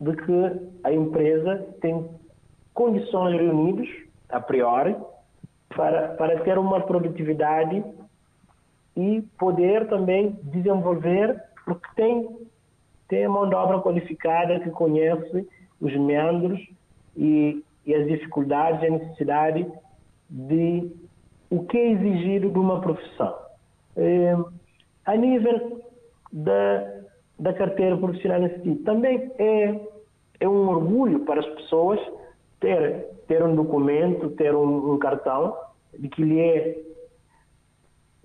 [0.00, 2.08] de que a empresa tem
[2.72, 3.88] condições reunidas,
[4.28, 4.96] a priori,
[5.74, 7.84] para, para ter uma produtividade
[8.96, 12.28] e poder também desenvolver, porque tem,
[13.08, 15.48] tem a mão de obra qualificada que conhece
[15.80, 16.60] os meandros
[17.16, 19.66] e, e as dificuldades e a necessidade
[20.28, 20.90] de
[21.50, 23.36] o que é exigido de uma profissão.
[23.96, 24.36] É,
[25.04, 25.80] a nível
[26.32, 27.02] da,
[27.38, 29.80] da carteira profissional em si, também é,
[30.40, 32.00] é um orgulho para as pessoas
[32.60, 35.56] ter, ter um documento, ter um, um cartão
[35.98, 36.78] de que lhe é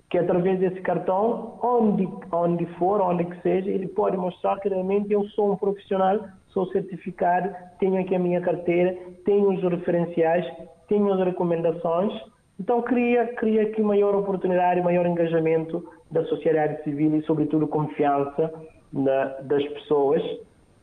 [0.10, 5.13] que através desse cartão, onde, onde for, onde que seja, ele pode mostrar que realmente
[5.13, 10.45] eu sou um profissional, sou certificado, tenho aqui a minha carteira, tenho os referenciais,
[10.88, 12.12] tenho as recomendações.
[12.60, 18.52] Então, cria, cria aqui maior oportunidade, maior engajamento da sociedade civil e, sobretudo, confiança
[18.91, 20.22] na, das pessoas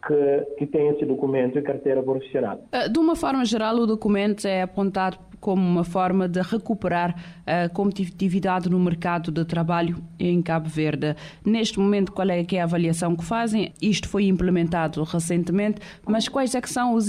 [0.07, 2.61] que, que têm esse documento e carteira profissional.
[2.71, 7.15] Eh, de uma forma geral, o documento é apontado como uma forma de recuperar
[7.47, 11.15] a competitividade no mercado de trabalho em Cabo Verde.
[11.45, 13.73] Neste momento, qual é, é a avaliação que fazem?
[13.81, 17.09] Isto foi implementado recentemente, mas quais é que são os,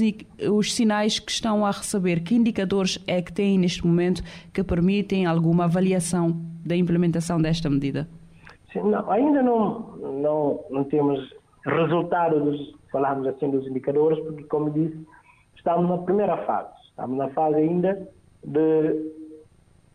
[0.51, 2.21] os sinais que estão a receber?
[2.21, 4.21] Que indicadores é que têm neste momento
[4.53, 8.07] que permitem alguma avaliação da implementação desta medida?
[8.71, 11.19] Sim, não, ainda não, não, não temos
[11.65, 15.05] dos, falarmos assim dos indicadores, porque como disse,
[15.55, 16.69] estamos na primeira fase.
[16.89, 18.07] Estamos na fase ainda
[18.43, 19.11] de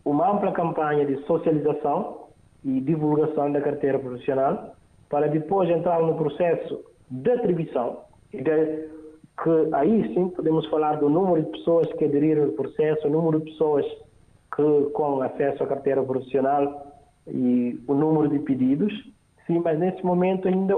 [0.05, 2.27] uma ampla campanha de socialização
[2.65, 4.75] e divulgação da carteira profissional,
[5.09, 8.01] para depois entrar no processo de atribuição,
[8.33, 8.89] de,
[9.43, 13.41] que aí sim podemos falar do número de pessoas que aderiram ao processo, o número
[13.41, 13.85] de pessoas
[14.55, 16.87] que com acesso à carteira profissional
[17.27, 18.93] e o número de pedidos.
[19.47, 20.75] Sim, mas nesse momento ainda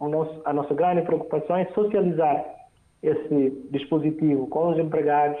[0.00, 2.44] nosso, a nossa grande preocupação é socializar
[3.02, 5.38] esse dispositivo com os empregados,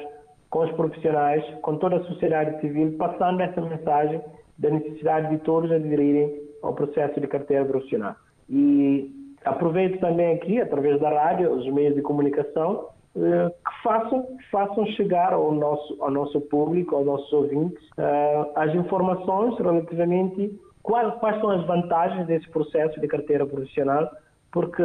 [0.50, 4.20] com os profissionais, com toda a sociedade civil, passando essa mensagem
[4.58, 8.16] da necessidade de todos aderirem ao processo de carteira profissional.
[8.48, 9.10] E
[9.44, 15.32] aproveito também aqui, através da rádio, os meios de comunicação, eh, que façam, façam chegar
[15.32, 21.50] ao nosso, ao nosso público, aos nossos ouvintes, eh, as informações relativamente quais, quais são
[21.50, 24.08] as vantagens desse processo de carteira profissional,
[24.50, 24.82] porque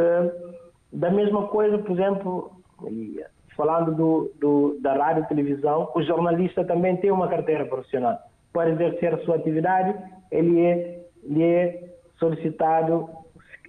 [0.92, 2.50] da mesma coisa, por exemplo,
[3.56, 8.18] falando do, do, da rádio e televisão, o jornalista também tem uma carteira profissional.
[8.52, 9.96] Para exercer a sua atividade,
[10.30, 11.84] ele é, ele é
[12.18, 13.08] solicitado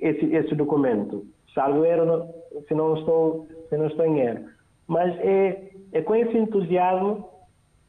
[0.01, 1.25] esse, esse documento.
[1.53, 2.27] Salvo erro,
[2.67, 4.45] se não estou, se não estou em erro.
[4.87, 7.27] Mas é, é com esse entusiasmo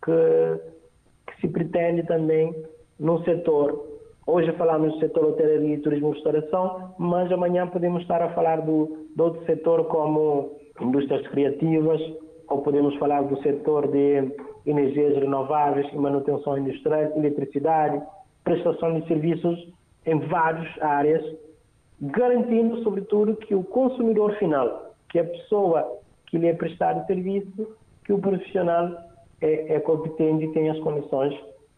[0.04, 0.60] que,
[1.26, 2.54] que se pretende também
[2.98, 8.30] no setor Hoje falamos do setor hotelaria turismo e restauração, mas amanhã podemos estar a
[8.30, 12.00] falar do, de outro setor como indústrias criativas,
[12.48, 14.32] ou podemos falar do setor de
[14.64, 18.00] energias renováveis e manutenção industrial, eletricidade,
[18.44, 19.68] prestação de serviços
[20.04, 21.24] em várias áreas,
[22.00, 27.76] garantindo, sobretudo, que o consumidor final, que a pessoa que lhe é prestar o serviço,
[28.04, 28.90] que o profissional
[29.40, 31.34] é, é competente e tem as condições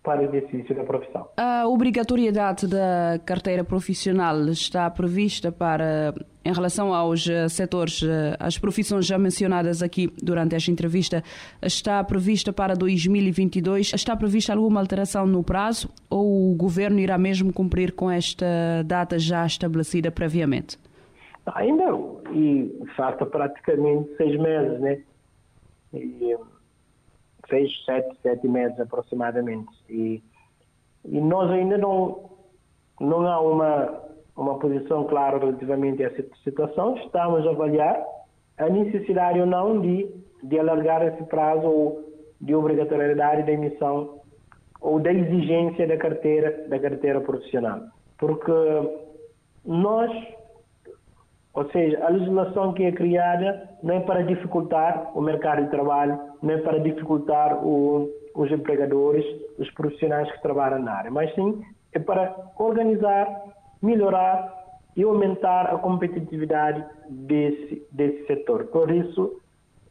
[0.09, 1.29] para o exercício da profissão.
[1.37, 8.57] A obrigatoriedade da carteira profissional está prevista para, em relação aos eh, setores, eh, as
[8.57, 11.23] profissões já mencionadas aqui durante esta entrevista,
[11.61, 13.93] está prevista para 2022?
[13.93, 18.47] Está prevista alguma alteração no prazo ou o governo irá mesmo cumprir com esta
[18.87, 20.79] data já estabelecida previamente?
[21.55, 21.85] Ainda,
[22.33, 25.03] e falta praticamente seis meses, né?
[25.93, 26.35] E,
[27.49, 29.71] seis, sete, sete meses aproximadamente.
[29.89, 30.23] E,
[31.05, 32.31] e nós ainda não,
[33.01, 34.03] não há uma,
[34.37, 36.97] uma posição clara relativamente a essa situação.
[36.99, 38.03] Estamos a avaliar
[38.59, 40.09] a necessidade ou não de,
[40.43, 42.09] de alargar esse prazo ou
[42.41, 44.21] de obrigatoriedade da emissão
[44.81, 47.81] ou da exigência da carteira, da carteira profissional.
[48.17, 48.53] Porque
[49.65, 50.11] nós
[51.59, 56.17] ou seja, a legislação que é criada não é para dificultar o mercado de trabalho,
[56.41, 59.25] não é para dificultar o, os empregadores,
[59.59, 61.61] os profissionais que trabalham na área, mas sim
[61.93, 63.27] é para organizar,
[63.83, 64.55] melhorar
[64.97, 68.67] e aumentar a competitividade desse, desse setor.
[68.67, 69.41] Por isso,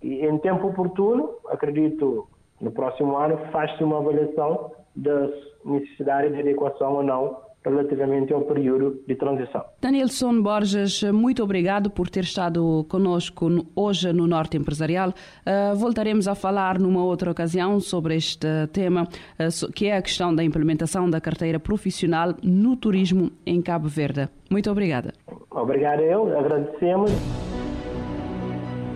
[0.02, 2.30] em tempo oportuno, acredito
[2.62, 5.32] no próximo ano, faz-se uma avaliação das
[5.66, 9.64] necessidades de adequação ou não relativamente ao período de transição.
[9.82, 15.10] Danielson Borges, muito obrigado por ter estado conosco hoje no Norte Empresarial.
[15.10, 20.34] Uh, voltaremos a falar numa outra ocasião sobre este tema, uh, que é a questão
[20.34, 24.30] da implementação da carteira profissional no turismo em Cabo Verde.
[24.50, 25.14] Muito obrigada.
[25.52, 27.12] Obrigado eu, agradecemos.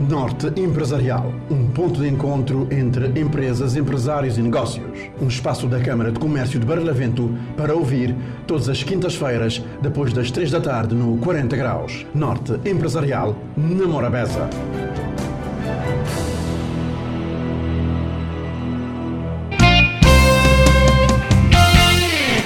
[0.09, 5.11] Norte Empresarial, um ponto de encontro entre empresas, empresários e negócios.
[5.21, 8.15] Um espaço da Câmara de Comércio de Barlavento para ouvir
[8.47, 12.05] todas as quintas-feiras, depois das três da tarde, no 40 Graus.
[12.15, 14.49] Norte Empresarial, na Morabeza.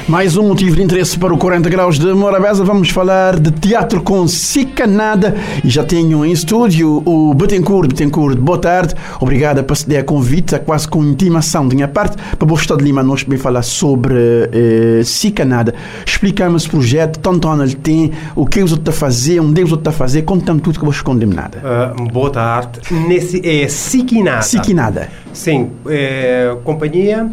[0.08, 2.64] Mais um motivo de interesse para o 40 Graus de Morabeza.
[2.64, 5.36] Vamos falar de teatro com Sicanada.
[5.64, 7.90] E já tenho em estúdio o Betancourt.
[7.90, 8.94] Betancourt, boa tarde.
[9.20, 12.78] Obrigada por ceder a convite, é quase com intimação de minha parte, para o Estado
[12.78, 14.14] de Lima nós também falar sobre
[14.54, 15.74] eh, Sicanada.
[16.06, 19.64] Explica-me esse projeto, tanto ano ele tem, o que os outros estão a fazer, onde
[19.64, 21.64] os outros estão a fazer, conta-me tudo que eu vou esconder nada.
[21.98, 22.80] Uh, boa tarde.
[22.92, 24.44] Nesse, é Siquinada.
[24.44, 25.10] Siquinada.
[25.34, 27.28] Sim, é companhia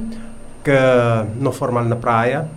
[0.64, 0.70] que
[1.38, 2.48] não formal na praia,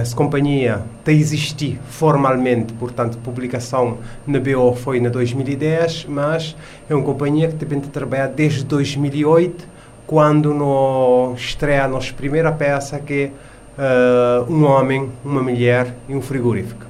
[0.00, 6.56] essa companhia tem existir formalmente, portanto, publicação na BO foi na 2010, mas
[6.88, 9.68] é uma companhia que tem trabalhar desde 2008,
[10.06, 13.30] quando no estreia a nossa primeira peça, que
[13.78, 16.84] é uh, um homem, uma mulher e um frigorífico.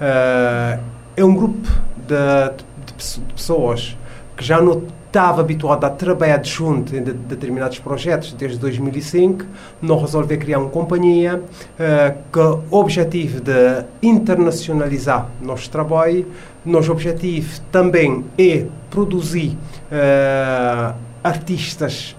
[0.00, 0.80] Uh,
[1.16, 2.50] é um grupo de,
[2.86, 3.96] de, de pessoas
[4.36, 4.82] que já não
[5.16, 9.46] estava habituado a trabalhar junto em de, determinados projetos desde 2005,
[9.80, 16.26] nós resolvemos criar uma companhia uh, com o objetivo de internacionalizar nosso trabalho.
[16.66, 19.56] Nosso objetivo também é produzir
[19.90, 22.14] uh, artistas,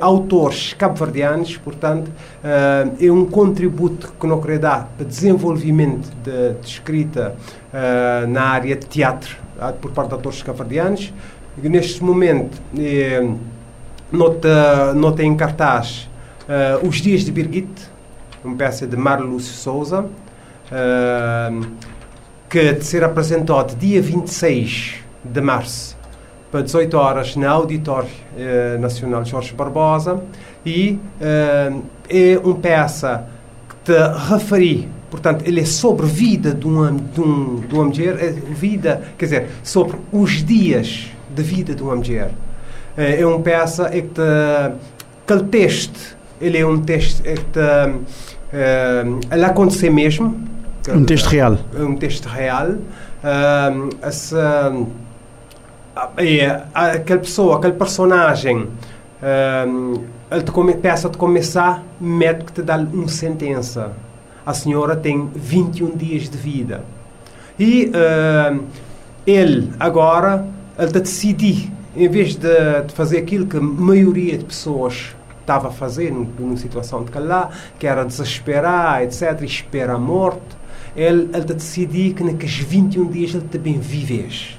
[0.00, 2.10] autores cabo-verdianos, portanto,
[3.00, 7.36] é um contributo que nós queremos dar para desenvolvimento de, de escrita
[8.28, 9.36] na área de teatro
[9.80, 11.12] por parte de autores cabo-verdianos
[11.62, 13.26] neste momento eh,
[14.12, 16.08] nota, nota em cartaz
[16.48, 17.68] uh, Os Dias de Birgit,
[18.44, 21.66] uma peça de Marlúcio Souza, uh,
[22.48, 25.96] que de ser apresentado dia 26 de março
[26.50, 30.22] para 18 horas na Auditório uh, Nacional Jorge Barbosa.
[30.66, 30.98] E
[32.10, 33.26] é uma peça
[33.68, 38.22] que te referi Portanto, ele é sobre vida de uma, de, um, de uma mulher,
[38.22, 42.30] é vida, quer dizer, sobre os dias da vida de uma mulher.
[42.96, 44.20] É uma peça é que
[45.24, 47.58] aquele texto, ele é um texto é que
[48.52, 50.40] é, ele acontecer mesmo.
[50.88, 51.58] Um texto real.
[51.78, 52.68] É um texto real.
[52.68, 54.72] Uh, essa,
[56.16, 62.62] é, aquela pessoa, aquele personagem, uh, ele te come, peça de começar, mete que te
[62.62, 63.92] dá uma sentença.
[64.46, 66.84] A senhora tem 21 dias de vida.
[67.58, 68.64] E uh,
[69.26, 70.46] ele agora
[70.78, 72.48] ele a decidir, em vez de,
[72.86, 77.50] de, fazer aquilo que a maioria de pessoas estava a fazer numa situação de calá,
[77.78, 80.56] que era desesperar, etc., esperar a morte,
[80.94, 84.58] ele, ele a decidir que naqueles 21 dias ele também vives.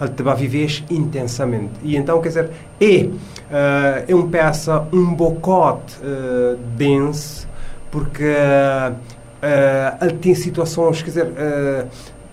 [0.00, 1.72] Ele vai viver intensamente.
[1.82, 7.48] E então, quer dizer, é, uh, é uma peça, um bocote uh, denso,
[7.90, 11.26] porque uh, ele tem situações, quer dizer,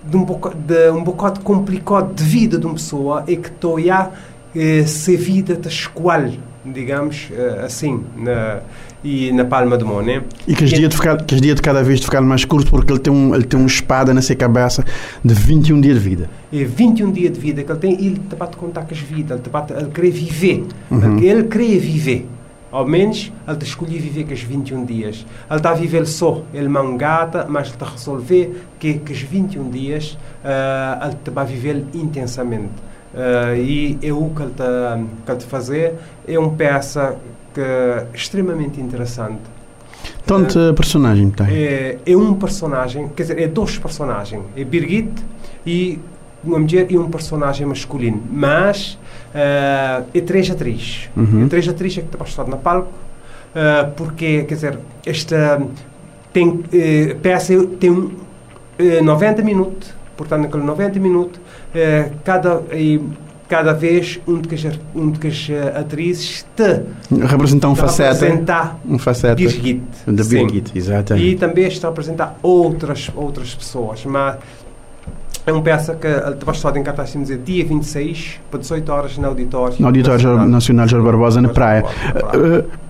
[0.06, 3.78] de um, boca, de um bocado complicado de vida de uma pessoa é que estou
[3.78, 4.12] a
[4.56, 6.32] eh, se vida da escola,
[6.66, 8.60] digamos eh, assim, na,
[9.04, 10.24] e na palma de mão, né?
[10.48, 12.46] E que os dias de, ficar, que os dias de cada vez de ficar mais
[12.46, 14.84] curto porque ele tem, um, ele tem uma espada na sua cabeça
[15.24, 16.30] de 21 dias de vida.
[16.52, 19.00] É 21 dias de vida que ele tem e ele te bate contar com as
[19.00, 21.20] vidas, ele, te bate, ele quer viver, uhum.
[21.20, 22.28] ele quer viver.
[22.74, 25.28] Ao menos ele te escolheu viver com os 21 dias.
[25.48, 29.22] Ele está a viver só, ele mangata, mas ele está a resolver que, que os
[29.22, 32.74] 21 dias uh, ele vai viver intensamente.
[33.14, 34.52] Uh, e é o que ele
[35.20, 35.94] está a fazer.
[36.28, 37.16] É uma peça
[37.54, 37.62] que
[38.18, 39.42] extremamente interessante.
[40.26, 41.46] Tanto uh, personagem tem?
[41.56, 44.42] É, é um personagem, quer dizer, é dois personagens.
[44.58, 45.14] É Birgit
[45.64, 46.00] e
[46.44, 48.20] uma mulher e um personagem masculino.
[48.32, 48.98] Mas
[49.34, 51.10] uh, é três atrizes.
[51.16, 51.46] Uhum.
[51.46, 52.92] É três atrizes que estão estar na palco.
[53.54, 55.62] Uh, porque, quer dizer, esta
[56.32, 56.64] tem, uh,
[57.22, 58.12] peça tem um,
[58.80, 59.94] uh, 90 minutos.
[60.18, 61.42] Portanto, naquele 90 minutos,
[62.24, 62.62] cada
[63.50, 66.82] cada vez um de que as, um de que as atrizes te
[67.26, 73.12] representa um faceta um faceta Birgit, da Birgit, exato e também está a apresentar outras
[73.16, 74.38] outras pessoas mas
[75.46, 76.08] é uma peça que
[76.46, 80.48] vai estar em cartaz, dizer, dia 26, para 18 horas, no Auditório No Auditório Nacional,
[80.48, 81.84] Nacional Jorge Barbosa, na praia.
[81.84, 82.84] Uh,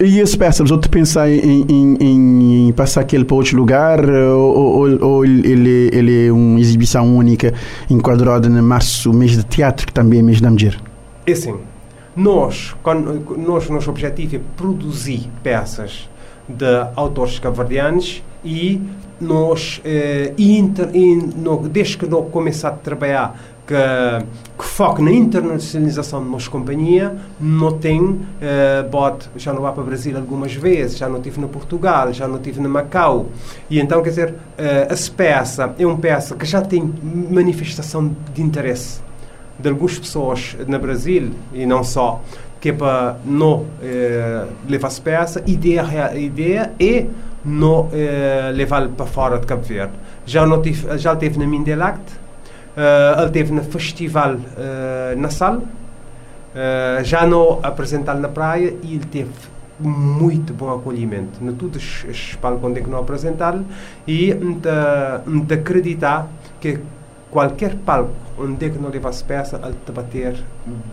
[0.00, 4.56] e esse peça, mas outro pensar em, em, em, passar aquele para outro lugar ou,
[4.56, 7.54] ou, ou, ele, ele é uma exibição única
[7.88, 10.76] enquadrada no março, mês de teatro, que também é mês da mulher?
[11.26, 11.54] É assim,
[12.16, 16.08] nós, quando, nós, nosso objetivo é produzir peças
[16.48, 18.80] de autores cavardianos e
[19.20, 23.38] nós, eh, inter, in, no, desde que nós começamos a trabalhar
[23.68, 29.82] que, que na internacionalização de nossa companhia, não tem, eh, bot, já não vá para
[29.82, 33.26] o Brasil algumas vezes, já não tive na Portugal, já não tive na Macau.
[33.68, 36.90] E então, quer dizer, eh, essa peça é uma peça que já tem
[37.30, 39.00] manifestação de interesse
[39.58, 42.22] de algumas pessoas no Brasil e não só,
[42.60, 45.42] que é para não eh, levar essa peça.
[45.46, 47.06] Ideia, ideia é
[47.44, 49.92] não eh, levá-lo para fora de Cabo Verde.
[50.26, 52.12] Já, não tive, já teve na Mindelact,
[52.76, 59.06] uh, ele teve no festival uh, sala, uh, já não apresentá-lo na praia e ele
[59.06, 59.30] teve
[59.80, 63.64] muito bom acolhimento no todos os palcos onde é que não apresentaram
[64.08, 66.26] e de, de acreditar
[66.60, 66.80] que
[67.30, 70.36] qualquer palco onde é que não levasse peça, ele te bater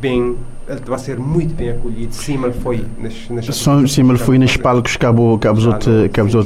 [0.02, 0.36] bem,
[0.68, 2.14] ele vai ser muito bem acolhido.
[2.14, 3.56] Sim, ele foi nas, nas
[3.92, 6.44] Sim, ele foi nos palcos que acabou que acabou que acabou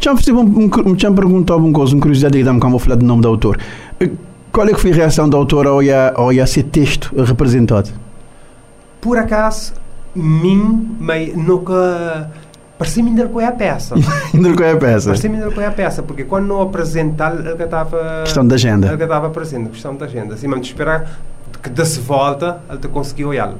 [0.00, 3.22] Já me um, perguntou uma coisa, uma curiosidade que dá-me como vou falar do nome
[3.22, 3.58] do autor.
[4.52, 7.90] Qual é que foi a reação do autor ao ia, ao ia ser texto representado?
[9.00, 9.72] Por acaso,
[10.14, 12.30] mim, mas nunca
[12.78, 13.94] Parecia-me ainda com a peça.
[14.34, 15.06] ainda com a peça.
[15.06, 18.22] Parecia-me ainda com a peça, porque quando não apresentar, ele estava.
[18.24, 18.92] Questão da agenda.
[18.92, 20.34] Ele estava presente, questão da agenda.
[20.34, 21.18] Assim, mesmo de esperar
[21.62, 23.58] que desse volta, ele te conseguiu olhá-lo.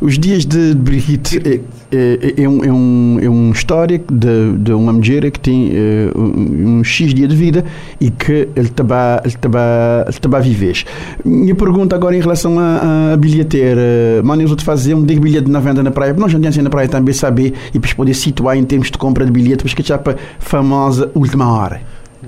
[0.00, 1.60] Os dias de Brigitte é,
[1.94, 6.18] é, é, um, é, um, é uma história de, de uma mulher que tem uh,
[6.18, 7.62] um, um, X dia de vida
[8.00, 10.84] e que ele está ele taba, ele a viver.
[11.22, 14.22] Minha pergunta agora em relação a bilheteira.
[14.24, 16.14] Mano, eu te fazer um de bilhete na venda na praia.
[16.14, 19.30] Nós já na praia também saber e depois poder situar em termos de compra de
[19.30, 21.82] bilhete, porque já para famosa última hora.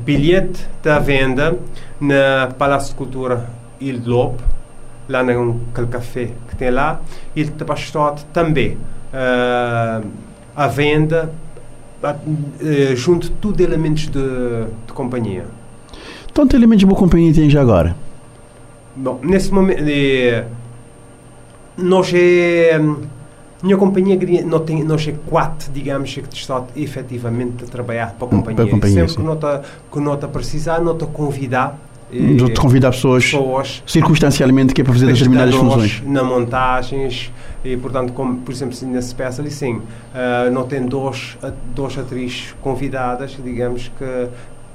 [0.05, 1.57] Bilhete da venda
[1.99, 3.49] na Palácio de Cultura
[3.81, 4.37] Il Lobo
[5.13, 7.01] lá naquele café que tem lá,
[7.37, 8.79] e de pastote também
[9.13, 10.07] uh,
[10.57, 11.33] à venda,
[12.03, 15.45] uh, junto de tudo elementos de, de companhia.
[16.33, 17.95] Tanto elementos de boa companhia tem já agora?
[18.97, 20.45] Bom, nesse momento, eh,
[21.77, 22.81] nós é.
[23.63, 28.31] Minha companhia não tem, nós é quatro, digamos, que está efetivamente a trabalhar para a
[28.31, 28.57] companhia.
[28.57, 29.17] Para a companhia sempre sim.
[29.19, 31.79] que nota que nota precisar, nota convidar
[32.13, 36.03] te convidar pessoas, pessoas circunstancialmente que é para fazer determinadas funções.
[36.05, 37.31] Na montagens
[37.65, 41.39] e, portanto, como, por exemplo, nessa peça ali, sim, uh, não tem dois,
[41.75, 44.29] duas atrizes convidadas, digamos, que,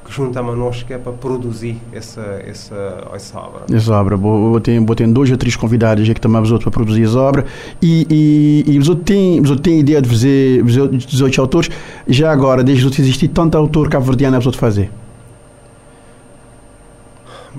[0.06, 3.66] que juntamos a nós que é para produzir essa, essa, essa obra.
[3.72, 4.16] Essa obra.
[4.16, 7.46] Vou ter, vou ter duas atrizes convidadas que também para produzir essa obra
[7.82, 11.70] e, e, e você tem, você tem ideia de fazer 18 autores,
[12.08, 14.90] já agora, desde que existir tanto autor cabo-verdiano, é para fazer?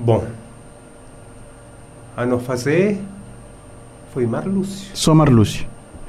[0.05, 0.24] Bom,
[2.16, 3.01] a não fazer
[4.12, 4.90] foi Marlúcio.
[4.94, 5.66] Só Marlúcio.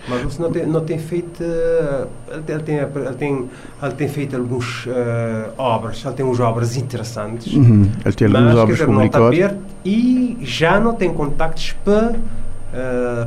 [0.07, 1.43] Marlúcio não tem, não tem feito.
[1.43, 3.49] Ele tem, ele tem, ele tem,
[3.83, 7.53] ele tem feito algumas uh, obras, ele tem umas obras interessantes.
[7.53, 7.91] Uhum.
[8.03, 9.55] Ele tem algumas obras publicadas.
[9.85, 12.15] E já não tem contactos para,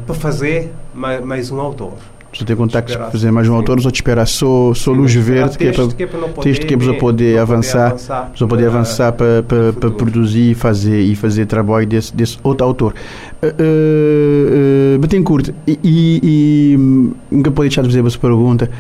[0.08, 1.94] uh, fazer mais, mais um autor.
[2.32, 5.58] Só tem contactos para fazer mais um autor, só te esperar só, só luz verde
[5.58, 9.72] que é para, não texto que é para poder avançar, para poder avançar para, para,
[9.74, 12.94] para produzir e fazer, e fazer trabalho desse, desse outro autor.
[13.42, 16.76] Uh, uh, uh, Betancourt, e, e, e
[17.30, 18.70] nunca pode deixar de fazer essa pergunta.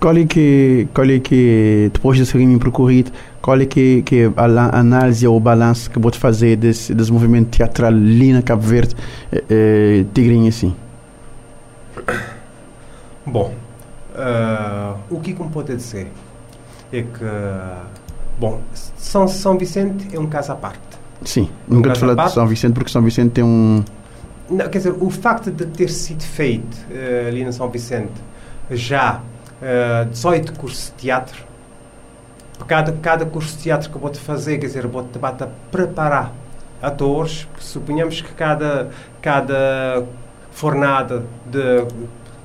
[0.00, 3.10] Qual é que, qual é que depois desse caminho percorrido,
[3.42, 7.48] qual é que, que a análise ou o balanço que pode fazer desse, desse movimento
[7.56, 8.94] teatral ali na Cabo Verde,
[9.32, 10.74] eh, eh, tigrinho assim?
[13.26, 13.52] Bom,
[14.14, 16.12] uh, o que como pode dizer
[16.92, 17.24] é que,
[18.38, 18.60] bom,
[18.96, 20.80] São, São Vicente é um caso à parte.
[21.24, 23.84] Sim, é nunca um te falei de São Vicente porque São Vicente tem um...
[24.48, 28.12] Não, quer dizer, o facto de ter sido feito uh, ali na São Vicente
[28.70, 29.20] já
[29.60, 31.44] uh, 18 cursos de teatro,
[32.68, 35.18] cada, cada curso de teatro que eu vou-te fazer, quer dizer, vou-te
[35.72, 36.32] preparar
[36.80, 40.04] atores, suponhamos que cada, cada
[40.52, 41.86] fornada de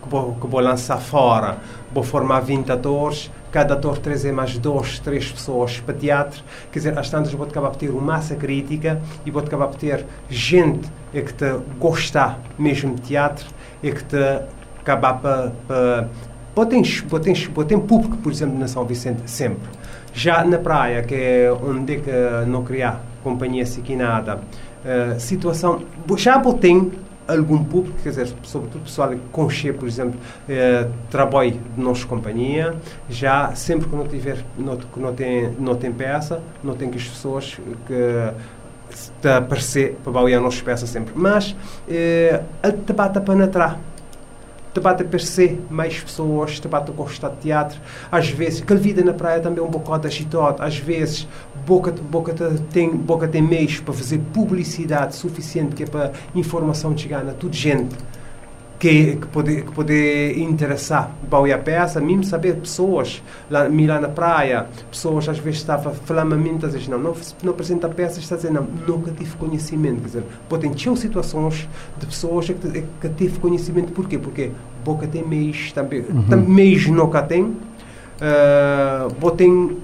[0.02, 1.58] que vou, que vou lançar fora,
[1.94, 6.42] vou formar 20 atores, cada ator trazer mais duas, três pessoas para teatro,
[6.72, 9.78] quer dizer, às tantas vou acabar por ter uma massa crítica e vou acabar por
[9.78, 11.46] ter gente é que te
[11.78, 13.46] gosta mesmo de teatro,
[13.84, 14.42] é que te
[14.80, 15.52] acabar para...
[15.68, 16.08] para
[16.54, 16.84] Botem,
[17.54, 19.70] botem, público, por exemplo, na São Vicente, sempre.
[20.14, 22.12] Já na praia, que é onde é que
[22.46, 25.82] não criar companhia sequinada, uh, situação...
[26.18, 26.92] Já botem
[27.32, 32.76] algum público, quer dizer, sobretudo pessoal que conche, por exemplo, eh, trabalho de nossa companhia,
[33.10, 36.98] já sempre que não tiver, não, que não tem, não tem peça, não tem que
[36.98, 38.32] as pessoas que
[38.92, 41.14] está a aparecer para balear a nossa peça sempre.
[41.16, 41.56] Mas
[41.90, 43.80] eh, a debate para penetrar
[44.74, 47.80] te bate aparecer mais pessoas, te bate gostar de teatro.
[48.12, 50.62] Às vezes, aquela vida na praia também é um bocado agitado.
[50.62, 51.28] Às vezes,
[51.66, 52.34] boca, boca
[52.72, 57.54] tem, boca tem meios para fazer publicidade suficiente que é para informação chegar a toda
[57.54, 57.96] gente
[58.82, 64.10] que, que pode, que pode interessar para a peça, mesmo saber pessoas lá, lá na
[64.10, 66.34] praia, pessoas às vezes estavam falando
[66.66, 70.08] às vezes não, não, não apresenta peças, está a dizer não, nunca tive conhecimento, quer
[70.08, 71.70] dizer, podem ter situações
[72.00, 74.18] de pessoas que, que tive conhecimento, porquê?
[74.18, 74.50] Porque
[74.84, 76.42] boca tem meios também, uhum.
[76.48, 79.78] meios nunca tem, uh, botem, uh,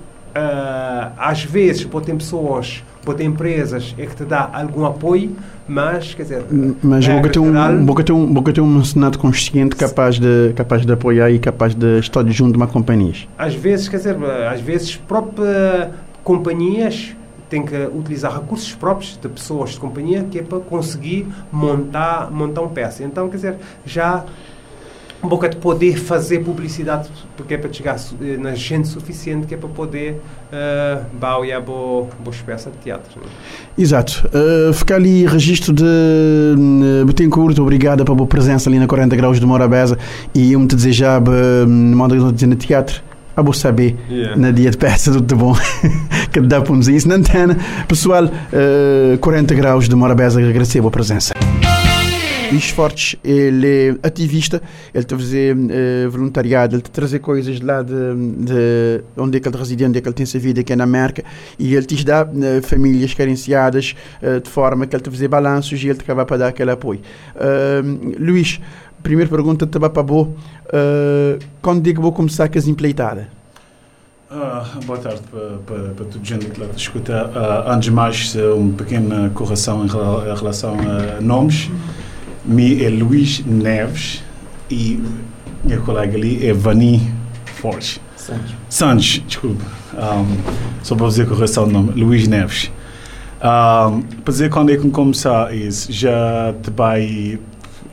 [1.19, 5.33] às vezes, botem pessoas pode empresas é que te dá algum apoio,
[5.65, 6.43] mas, quer dizer...
[6.83, 10.91] Mas tem um, boca tem um, boca tem um Senado consciente capaz de, capaz de
[10.91, 13.13] apoiar e capaz de estar junto de uma companhia.
[13.37, 14.17] Às vezes, quer dizer,
[14.51, 15.89] às vezes próprias
[16.21, 17.15] companhias
[17.49, 22.59] têm que utilizar recursos próprios de pessoas de companhia que é para conseguir montar, montar
[22.59, 23.05] um peça.
[23.05, 23.55] Então, quer dizer,
[23.85, 24.25] já
[25.23, 29.55] um pouco de poder fazer publicidade porque é para chegar eh, na gente suficiente que
[29.55, 33.19] é para poder uh, bauiar boa, boa peça de teatro.
[33.19, 33.27] Né?
[33.77, 34.27] Exato.
[34.27, 39.39] Uh, ficar ali registro de uh, Betancourt, obrigada pela boa presença ali na 40 graus
[39.39, 39.97] de Morabeza
[40.35, 43.01] e eu me desejar uh, modo de dizer no teatro
[43.35, 44.35] a vou saber yeah.
[44.35, 45.55] na dia de peça tudo bom
[46.33, 47.55] que dá para nos isso na antena
[47.87, 51.33] pessoal uh, 40 graus de Morabeza agradecer a boa presença
[52.51, 54.61] Luís Fortes, ele é ativista,
[54.93, 59.03] ele está a fazer uh, voluntariado, ele está a trazer coisas de lá de, de
[59.17, 60.85] onde é que ele reside, onde é que ele tem essa vida, que é na
[60.85, 61.23] América,
[61.59, 65.27] e ele te dá uh, famílias carenciadas uh, de forma que ele está a fazer
[65.27, 67.01] balanços e ele acaba para dar aquele apoio.
[68.19, 68.59] Luís,
[69.03, 70.29] primeira pergunta também para você,
[71.61, 73.25] quando é que vou começar com as empreitadas?
[74.29, 77.27] Uh, boa tarde para, para, para gente que lá escuta.
[77.27, 79.89] Uh, antes de mais, uma pequena correção em
[80.35, 81.69] relação a nomes.
[82.47, 84.23] Me é Luís Neves
[84.71, 85.03] e
[85.63, 87.11] minha colega ali é Vani.
[88.15, 88.55] Santos.
[88.69, 89.65] Santos, desculpa.
[89.93, 90.37] Um,
[90.83, 91.99] só para fazer correção do nome.
[91.99, 92.71] Luís Neves.
[93.37, 97.39] Um, para dizer quando é que começar isso, já te vai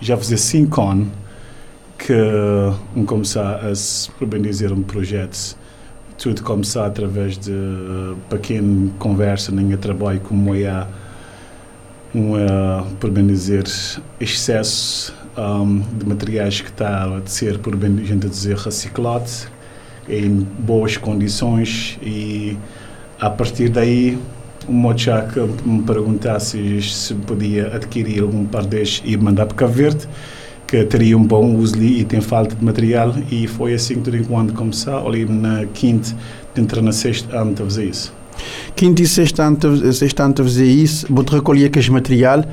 [0.00, 1.09] já fazer cinco anos
[1.98, 2.12] que
[2.94, 3.72] um começar a,
[4.18, 5.57] por bem dizer, um projeto
[6.18, 7.52] tudo começar através de
[8.28, 10.86] pequena conversa, nem trabalho como é
[12.15, 13.65] um, uh, por bem dizer,
[14.21, 19.31] excesso um, de materiais que está a ser, por bem gente dizer, reciclado
[20.09, 21.99] em boas condições.
[22.03, 22.57] E
[23.21, 24.19] a partir daí
[24.69, 30.09] o Mochak me perguntasse se podia adquirir algum par destes e mandar para Cabo Verde
[30.67, 33.15] que teria um bom uso ali e tem falta de material.
[33.31, 34.99] E foi assim que tudo enquanto começar.
[34.99, 36.15] Ali na quinta,
[36.57, 38.24] entrar na sexta ano a fazer isso
[39.03, 39.59] e sexto ano
[40.32, 42.45] a fazer isso, vou-te recolher aquele material,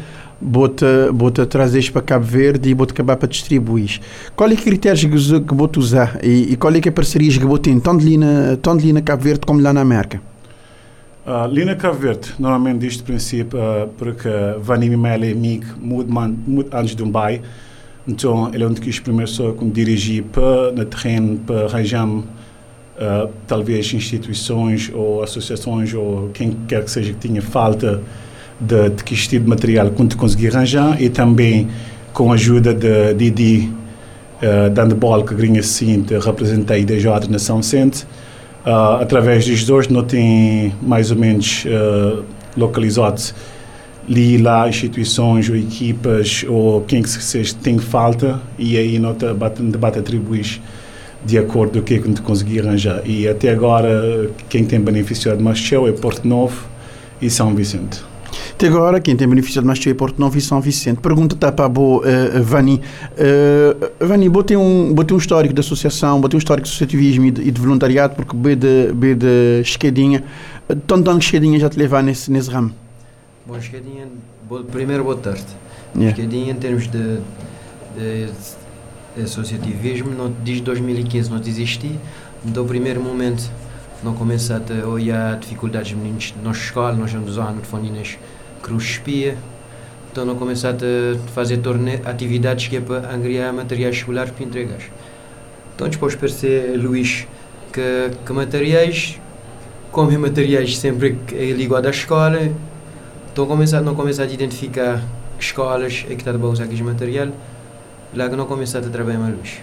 [0.42, 4.00] vou-te vou trazer para Cabo Verde e vou-te acabar para distribuir.
[4.36, 7.46] Qual é que critérios que vou-te usar e, e, qual é que é parcerias que
[7.46, 10.22] vou ter tanto ali, na, tanto Cabo Verde como lá na América?
[11.26, 14.28] Uh, ali na Cabo Verde, normalmente este princípio, uh, porque
[14.60, 17.42] Vani Mele e Mig, muito antes de Dubai,
[18.08, 22.08] Então, ele é um dos primeiros que dirigir para no terreno para arranjar
[23.02, 28.02] uh, talvez instituições ou associações ou quem quer que seja que tinha falta
[28.60, 31.68] de, de que tipo de material que conseguir arranjar e também
[32.14, 33.70] com a ajuda de Didi
[34.42, 38.06] uh, dando bola que grinha assim representa a IDJ na São Vicente
[38.66, 42.24] uh, através dos dois não tem mais ou menos uh,
[42.56, 43.34] localizados
[44.08, 49.32] ali lá instituições ou equipas ou quem que seja tem falta e aí não te
[49.34, 50.60] bate, debate atribuis
[51.24, 54.80] de acordo com o que é que te consegui arranjar e até agora quem tem
[54.80, 56.66] beneficiado mais é Porto Novo
[57.22, 58.04] e São Vicente
[58.62, 61.00] até agora, quem tem beneficiado mais é Porto Novo e São Vicente.
[61.02, 62.80] Pergunta-te para o uh, Vani.
[63.14, 67.32] Uh, Vani, botei um, botei um histórico da associação, botei um histórico de associativismo e
[67.32, 70.24] de, e de voluntariado, porque bem de, bem de esquedinha.
[70.86, 72.72] Tanto que esquedinha já te levar nesse, nesse ramo?
[73.48, 74.08] Bom, esquedinha,
[74.48, 75.44] bo, primeiro boa tarde.
[75.96, 76.12] Yeah.
[76.12, 77.18] Esquedinha em termos de,
[77.98, 78.61] de, de
[79.22, 81.98] associativismo, não, desde 2015 não existi.
[82.44, 83.50] Do primeiro momento
[84.04, 88.04] não começa a olhar dificuldades meninos na escola, nós vamos usar no telefone
[88.62, 89.38] cruz espia.
[90.12, 94.80] Então não começar a fazer torne atividades que é para angriar materiais escolares para entregar.
[95.76, 97.26] Então depois perceber, Luís,
[97.72, 99.20] que, que materiais,
[99.92, 102.52] como materiais sempre é ligado à escola,
[103.32, 105.02] então começar, não começar a identificar
[105.40, 107.30] escolas é que está a usar aquele material,
[108.16, 109.60] lá que não começar a trabalhar mais Luís.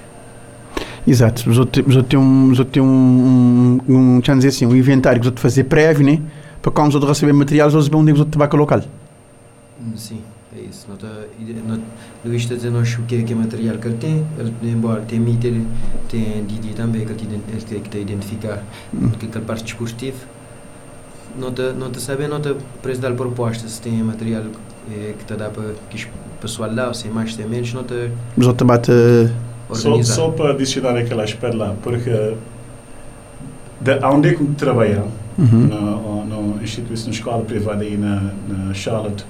[1.07, 5.43] Exato, os outros têm um, um, um, um, dizer assim, um inventário que os outros
[5.43, 6.21] fazer prévio, né?
[6.61, 8.81] para quando os outros receber materiais, eles vão onde os tabaco local.
[9.81, 10.21] Hum, sim,
[10.57, 10.87] é isso.
[10.89, 11.07] Nota,
[12.25, 15.47] Luís está dizendo o que, que é material que ele tem, ele, embora tem mito,
[15.47, 15.67] ele
[16.09, 19.11] tem Didi também que ele tem que identificar hum.
[19.11, 20.19] que aquela parte desportiva.
[21.39, 24.45] Nota, nota saber, nota apresentar proposta se tem material
[24.91, 25.75] é, que está dá para
[26.41, 28.11] pessoal lá, se é mais, se é menos, nota.
[28.36, 28.93] Os outros bate.
[29.72, 32.34] Só, só para adicionar aquela aspecto lá, porque
[33.80, 35.05] de, onde é que trabalha
[35.39, 36.24] uhum.
[36.26, 39.24] na, na instituição escola privada aí na, na Charlotte,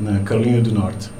[0.00, 1.10] na Carolina do Norte,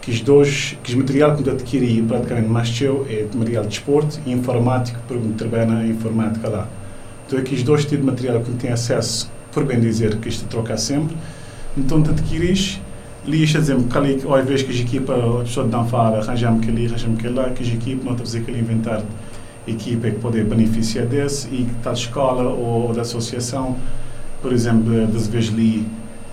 [0.00, 3.74] que os dois, que os material que eu adquiri praticamente mais seu é material de
[3.74, 6.68] esporte e informático, porque trabalho na informática lá.
[7.26, 10.46] Então aqui os dois tipos de material que tem acesso, por bem dizer, que isto
[10.46, 11.16] troca sempre,
[11.76, 12.80] então te adquiris
[13.26, 16.86] lixa exemplo que ao invés que a equipa a pessoa não fala arranjamos que ali
[16.86, 19.04] arranjamos que lá que a equipa não fazer aquele inventário
[19.66, 23.76] equipa que pode beneficiar desse e que está de escola ou, ou da associação
[24.42, 25.86] por exemplo das vezes ali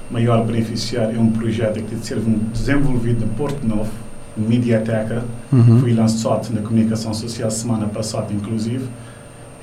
[0.09, 2.19] maior beneficiário é um projeto que tem de ser
[2.53, 3.91] desenvolvido no Porto Novo
[4.35, 5.79] Mediateca uhum.
[5.79, 8.85] foi lançado na comunicação social semana passada inclusive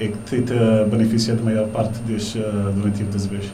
[0.00, 3.50] é que tem de beneficiar da maior parte deste uh, donativo das vezes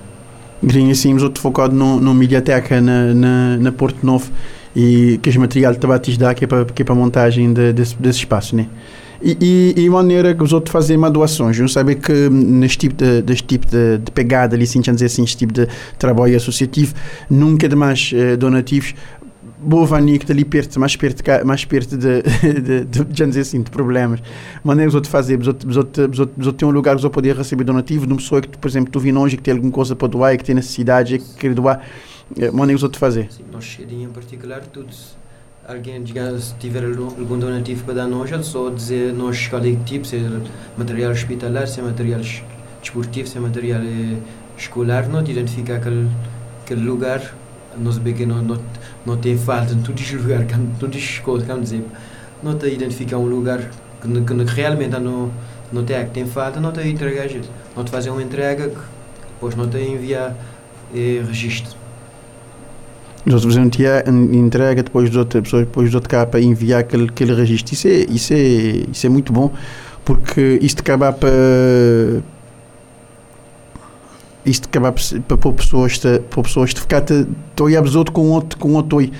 [0.64, 4.30] Grinha assim, outro focado no, no Mediateca na, na, na Porto Novo
[4.74, 7.72] e que os material que te dá que é para que é para montagem de,
[7.72, 8.66] desse, desse espaço, né?
[9.22, 11.58] E, e, e maneira que os outros fazem uma doações.
[11.58, 15.24] Não sabe que neste tipo de, deste tipo de, de pegada ali, assim, dizer assim,
[15.24, 15.66] este tipo de
[15.98, 16.94] trabalho associativo,
[17.30, 18.94] nunca é de mais eh, donativos
[19.64, 22.22] boa que está ali perto, mais perto, mais perto de,
[22.60, 24.20] de, de, de, dizer assim, de problemas.
[24.62, 27.04] Maneira que os outros fazer, os outros, os outros, os outros têm um lugar que
[27.04, 29.54] os poder receber donativo de uma pessoa que, por exemplo, tu vi longe que tem
[29.54, 31.80] alguma coisa para doar e que tem necessidade e que quer doar.
[32.38, 33.28] Eh, maneira que os outros fazer.
[33.30, 35.16] Sim, nós cheirinho em particular, todos
[35.66, 40.06] alguém digamos, tiver algum donativo para dar nós, é só dizer nós escolhe que tipo,
[40.06, 40.40] se é
[40.76, 42.20] material hospitalar, se é material
[42.82, 44.18] desportivo, se é material eh,
[44.58, 46.10] escolar, não identificar aquele,
[46.62, 47.34] aquele lugar,
[47.79, 48.59] nós sabemos que não,
[49.07, 51.85] não tem falta em todos os lugares, em todas as coisas, quer dizer,
[52.43, 53.70] não te identificar um lugar
[54.01, 55.31] que, que, realmente não,
[55.72, 57.29] não tem, tem falta, não te entregar.
[57.77, 58.70] Não te fazer uma entrega
[59.45, 60.35] depois não te enviar
[60.95, 61.77] eh, registro.
[63.27, 67.35] Os outros fazem entrega depois de outra pessoa, depois de outra capa enviar aquele, aquele
[67.35, 67.75] registro.
[67.75, 68.37] Isso é, isso, é,
[68.93, 69.51] isso é muito bom,
[70.05, 71.31] porque isto acaba para
[74.45, 74.95] isto acaba
[75.26, 77.03] para pôr pessoas para pessoas de ficar
[77.57, 79.12] toi outro com outro com outro toi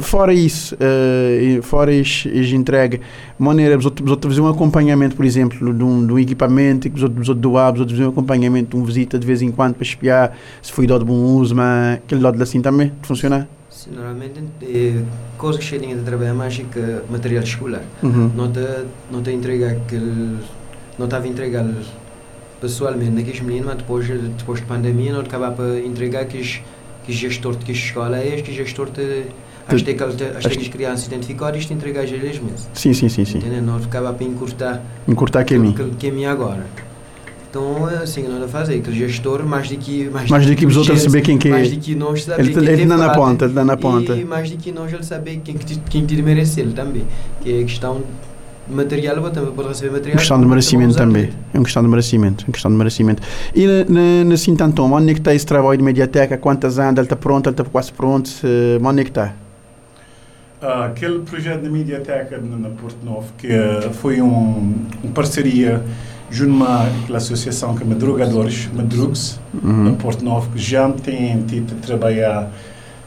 [0.00, 3.00] fora isso uh, fora as, as entrega
[3.38, 7.02] maneira os outros fazer um acompanhamento por exemplo de um, de um equipamento que os
[7.02, 10.36] outros doar os outros fazer um acompanhamento um visita de vez em quando para espiar
[10.62, 13.48] se foi dado bom uso mas aquele lado assim também funciona?
[13.70, 15.02] Sim, normalmente é
[15.36, 17.82] coisa que cheirinha de trabalho mais é que material escolar.
[18.02, 18.30] Uhum.
[18.34, 18.60] não te
[19.10, 20.38] não te entregar aquele
[20.96, 21.64] não estava entregar
[22.64, 26.62] pessoalmente naqueles meninos, mas depois, depois de pandemia, não acaba para entregar que
[27.04, 29.24] que gestor de que escola é, que gestor de
[29.68, 32.66] as que as crianças identificar isto entregar a eles mesmos.
[32.72, 33.40] Sim, sim, sim, sim.
[33.62, 36.66] Não acaba para encurtar encurtar que que que é agora.
[37.50, 40.10] Então, assim, não fazer, aquele gestor, mais do que...
[40.10, 41.52] Mais, mais do que os outros saber quem que é.
[41.52, 44.16] Mais do que nós saber ele, quem ele está na ponta, ele está na ponta.
[44.16, 45.54] E mais do que nós ele saber quem,
[45.88, 47.04] quem te merece ele também.
[47.40, 48.02] Que é questão
[48.68, 50.14] material, pode receber material.
[50.14, 51.30] Uma questão de merecimento também.
[51.52, 52.44] É uma questão de merecimento.
[52.44, 53.22] Uma questão de merecimento.
[53.54, 56.36] E na, na Sintantom, onde é que está esse trabalho de mediateca?
[56.38, 56.98] Quantas anos?
[56.98, 57.48] Ele está pronto?
[57.48, 58.30] Ele está quase pronto?
[58.82, 59.34] Onde é que está?
[60.62, 65.82] Uh, aquele projeto de mediateca na Porto Novo, que uh, foi um, uma parceria
[66.30, 69.90] junto a uma associação que é Madrugadores, Madrugs, uhum.
[69.90, 72.50] na Porto Novo, que já tem tido a trabalhar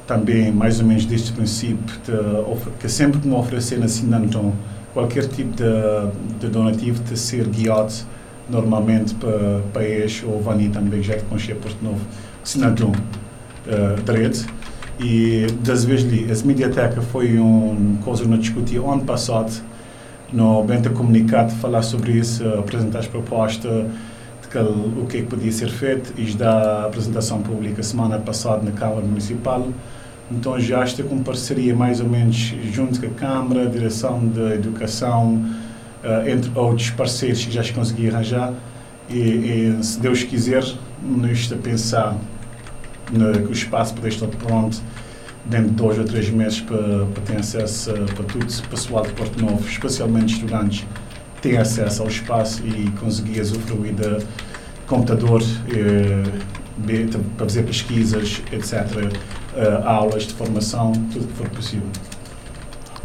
[0.06, 4.54] também mais ou menos deste princípio, de, que sempre que me oferecer na Sintantom,
[4.98, 7.94] qualquer tipo de, de donativo de ser guiado
[8.50, 12.02] normalmente para país ou vani também já conhecia Porto Novo
[12.44, 14.48] se não uh, direito
[15.00, 19.52] e das vezes ali as mediateca foi uma coisa que nós discutimos ano passado
[20.34, 23.86] no Benta Comunicado falar sobre isso apresentar as propostas
[24.42, 28.64] de que, o que, é que podia ser feito e da apresentação pública semana passada
[28.64, 29.68] na Câmara Municipal
[30.30, 34.54] então já está com parceria mais ou menos junto com a Câmara, a Direção de
[34.54, 35.46] Educação,
[36.04, 38.54] uh, entre outros parceiros que já se consegui arranjar.
[39.10, 40.64] E, e, se Deus quiser,
[41.02, 42.18] nós estamos a pensar
[43.10, 44.82] no, que o espaço poder estar pronto
[45.46, 49.14] dentro de dois ou três meses para, para ter acesso para tudo o pessoal de
[49.14, 50.86] Porto Novo, especialmente estudantes,
[51.42, 54.26] ter acesso ao espaço e conseguir usufruir de
[54.88, 56.24] computador eh,
[57.38, 59.10] para fazer pesquisas, etc
[59.58, 61.88] uh, aulas de formação, tudo que for possível.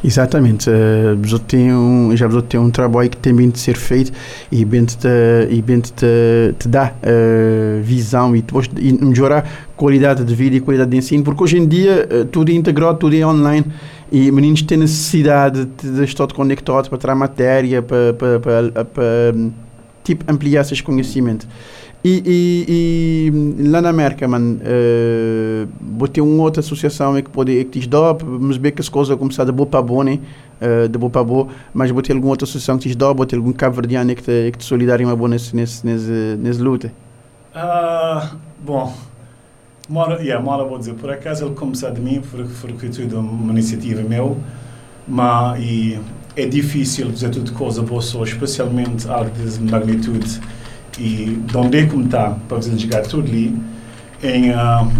[0.04, 4.10] Exatamente, uh, tem um, já tem um trabalho que tem bem de ser feito
[4.50, 5.06] e bem te,
[5.48, 5.92] e bem te,
[6.58, 11.22] te dá uh, visão e, depois, e melhorar qualidade de vida e qualidade de ensino,
[11.22, 13.64] porque hoje em dia uh, tudo é integrado, tudo é online
[14.10, 19.34] e meninos têm necessidade de, de estar conectados para tirar matéria, para, para, para, para
[20.04, 21.46] tipo, ampliar esses conhecimentos.
[22.04, 27.78] E, e, e, lá na América, man, uh, botei uma outra associação que pode que
[27.78, 30.18] diz dó, mas bem que as coisas começaram de boa para boa, né?
[30.60, 33.52] Uh, de boa para boa, mas botei alguma outra associação que diz dó, botei algum
[33.52, 36.92] cabo verdiano que te, que te solidário uma boa nesse, nesse, nesse, nesse luta.
[37.54, 38.92] Uh, bom,
[39.88, 44.38] mora, yeah, mora vou dizer, por acaso ele começou de mim, de uma iniciativa meu,
[45.06, 46.00] mas
[46.36, 50.40] é difícil fazer tudo coisa boa só, especialmente algo de magnitude.
[50.98, 53.56] E de onde é que está para fazer chegar tudo ali?
[54.22, 54.90] Em uh,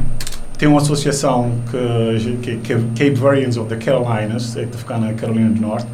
[0.59, 5.51] tem uma associação que, é Cape Variants of the Carolinas é que fica na Carolina
[5.51, 5.89] do Norte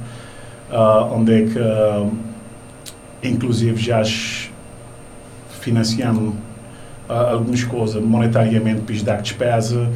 [0.71, 2.13] uh, onde é que uh,
[3.23, 4.03] inclusive já
[5.61, 6.35] financiamos
[7.09, 9.89] algumas coisas monetariamente para dar despesa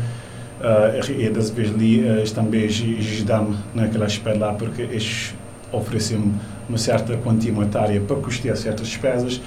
[1.18, 5.34] e das vezes uh, também ajudamos naquela espera porque eles
[5.72, 6.32] oferecem
[6.68, 9.40] uma certa quantia monetária para custear certas despesas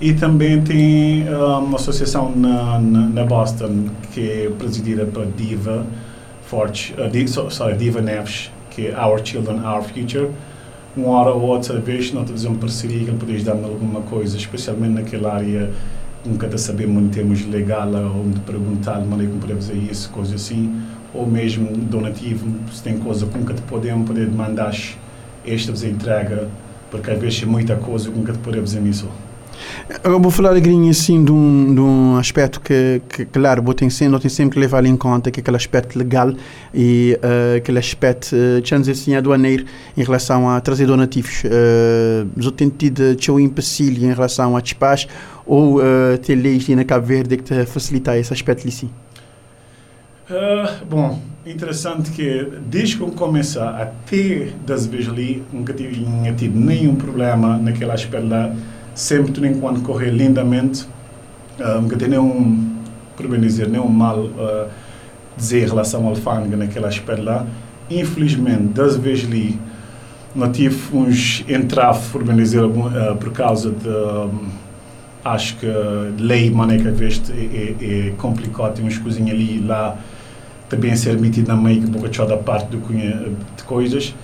[0.00, 5.86] e também tem ah, uma associação na, na, na, Boston que é presidida por Diva
[6.44, 10.30] Forte, uh, sorry, Diva Neves, que é Our Children, Our Future.
[10.96, 14.94] Uma hora ou outra vez nós uma parceria que ele pode dar alguma coisa, especialmente
[14.94, 15.70] naquela área
[16.24, 20.80] nunca está saber muito termos legal ou de perguntar que podemos fazer isso, coisa assim,
[21.12, 24.72] ou mesmo donativo, se tem coisa com que podemos poder mandar
[25.44, 26.48] esta entrega,
[26.90, 29.08] porque às vezes é muita coisa com que podemos fazer isso.
[30.04, 33.90] Eu vou falar aqui assim de um, de um aspecto que, que claro, vou ter
[33.90, 36.32] sempre, tem sempre que levar em conta que é aquele aspecto legal
[36.74, 39.64] e uh, aquele aspecto, uh, assim, aduaneiro
[39.96, 41.44] em relação a trazer donativos.
[41.44, 45.08] Uh, eu tenho tido um empecilho em relação a despachos
[45.46, 48.90] ou uh, ter leis na Cabo Verde que te facilitar esse aspecto ali sim?
[50.30, 56.94] Uh, bom, interessante que desde que começar até das vezes ali nunca tive, tido nenhum
[56.94, 58.54] problema naquele aspecto lá
[58.94, 60.86] sempre tudo enquanto correr lindamente,
[61.58, 62.76] uh, nunca tem nenhum,
[63.16, 64.68] por bem dizer, nenhum mal uh,
[65.36, 67.46] dizer em relação ao alfândega naquela espera lá.
[67.90, 69.58] Infelizmente, das vezes ali,
[70.34, 73.88] não tive uns entraves, por bem dizer, uh, por causa de.
[73.88, 74.62] Um,
[75.24, 75.66] acho que
[76.18, 79.96] lei maneira veste é, é, é complicado, tem umas coisinhas ali lá
[80.68, 84.14] também ser metido na meio que um pouco da parte do, de coisas.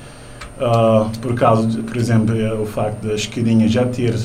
[0.59, 4.17] Uh, por causa, de, por exemplo, o facto da esquadinha já ter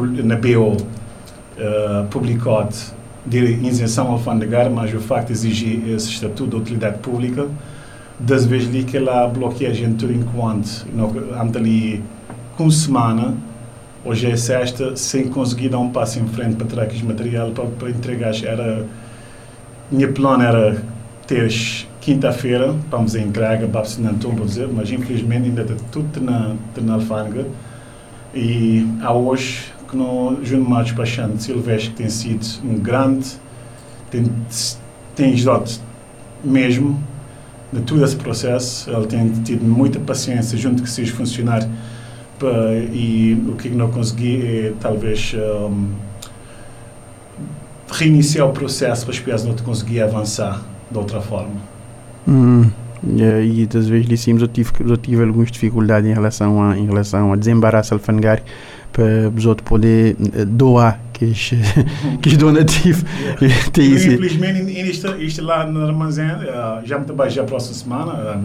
[0.00, 2.68] na BO uh, publicou
[3.26, 7.48] de isenção alfandegária, mas o facto de exigir esse estatuto de utilidade pública,
[8.18, 10.86] das vezes ali que ela bloqueia a gente enquanto,
[11.38, 12.02] anda ali
[12.56, 13.34] com semana,
[14.04, 17.64] hoje é sexta, sem conseguir dar um passo em frente para trazer aquele material para,
[17.66, 18.34] para entregar.
[18.44, 18.86] Era,
[19.90, 20.82] minha plano era
[21.26, 21.50] ter
[22.00, 27.46] quinta-feira, vamos a entrega, para não dizer, mas infelizmente ainda está tudo na, na alfândega.
[28.34, 33.28] E a hoje que no Júnior Matos Paixão Silvestre tem sido um grande,
[34.10, 34.30] tem,
[35.14, 35.70] tem ajudado
[36.42, 37.00] mesmo
[37.72, 38.90] de todo esse processo.
[38.90, 41.68] Ele tem tido muita paciência junto com seus funcionários
[42.92, 45.34] e o que não consegui é talvez
[45.70, 45.92] um,
[47.90, 51.54] reiniciar o processo para as pessoas não conseguir avançar de outra forma.
[52.26, 52.68] Hum.
[53.06, 57.32] E às vezes dissemos eu tive, eu tive algumas dificuldades em relação a, em relação
[57.32, 58.42] a desembaraço alfandegário
[58.94, 60.14] para os outros poder
[60.46, 61.26] doar que
[62.22, 63.04] que é donativo.
[63.76, 66.28] Infelizmente, isto, isto lá no armazém
[66.84, 68.40] já me trabalho já a próxima semana.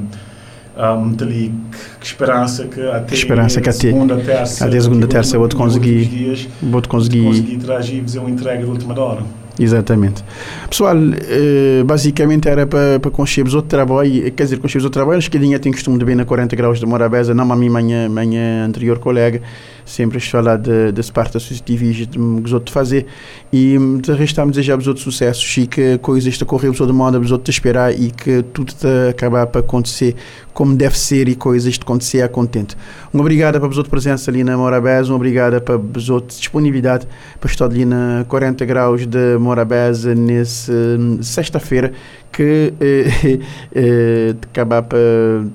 [0.77, 1.53] Um, ali
[1.99, 5.55] que esperança que até que esperança que até segunda terça até segunda terça vou te
[5.55, 9.23] conseguir vou te conseguir conseguir trazer e fazer uma entrega de última hora
[9.59, 10.23] Exatamente.
[10.69, 15.29] Pessoal, eh, basicamente era para, para consciência outro trabalho, quer dizer, consciência outro trabalho, acho
[15.29, 18.65] que a tem costume de bem na 40 graus de Morabeza, não a minha, minha
[18.65, 19.41] anterior colega,
[19.89, 23.05] sempre a falar de, desse parte associativismo que de fazer
[23.51, 27.31] e de restamos desejar vos outros sucessos e que coisas te correr de moda, vos
[27.31, 30.15] outros esperar e que tudo te acabar para acontecer
[30.53, 32.75] como deve ser e coisas te acontecer a contente.
[33.13, 37.07] Um obrigado para vos outros presença ali na Morabeza, um obrigado para vos outros disponibilidade
[37.39, 41.93] para estar ali na 40 graus de Morabeza nesse hum, sexta-feira
[42.31, 43.39] que eh,
[43.73, 44.99] eh, acabar para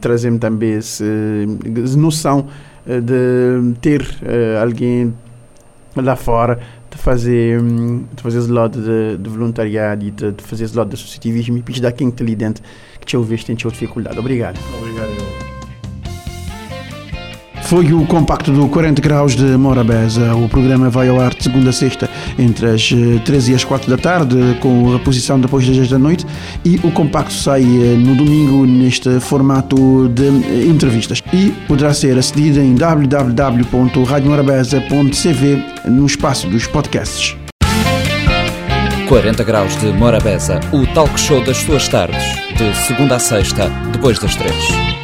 [0.01, 1.05] trazer-me também essa
[1.97, 5.15] noção eh, de ter uh, alguém
[5.97, 6.61] lá fora
[6.91, 11.59] de fazer de fazer esse de, de voluntariado e de, de, fazer esse de associativismo
[11.59, 12.63] e pedir dar quem está ali dentro
[13.01, 14.19] que te ouviste tem dificuldade.
[14.19, 14.59] Obrigado.
[14.79, 15.44] Obrigado.
[17.65, 20.35] Foi o compacto do 40 Graus de Morabeza.
[20.35, 22.09] O programa vai ao ar de segunda a sexta,
[22.39, 22.91] entre as
[23.25, 26.27] 13 eh, e as 4 da tarde, com reposição depois das 10 da noite.
[26.65, 31.23] E o compacto sai eh, no domingo, neste formato de eh, entrevistas.
[31.33, 37.35] E poderá ser acedido em www.radiomorabeza.cv no espaço dos podcasts.
[39.09, 42.23] 40 Graus de Morabeza, o talk show das suas tardes,
[42.57, 45.04] de segunda a sexta, depois das 3.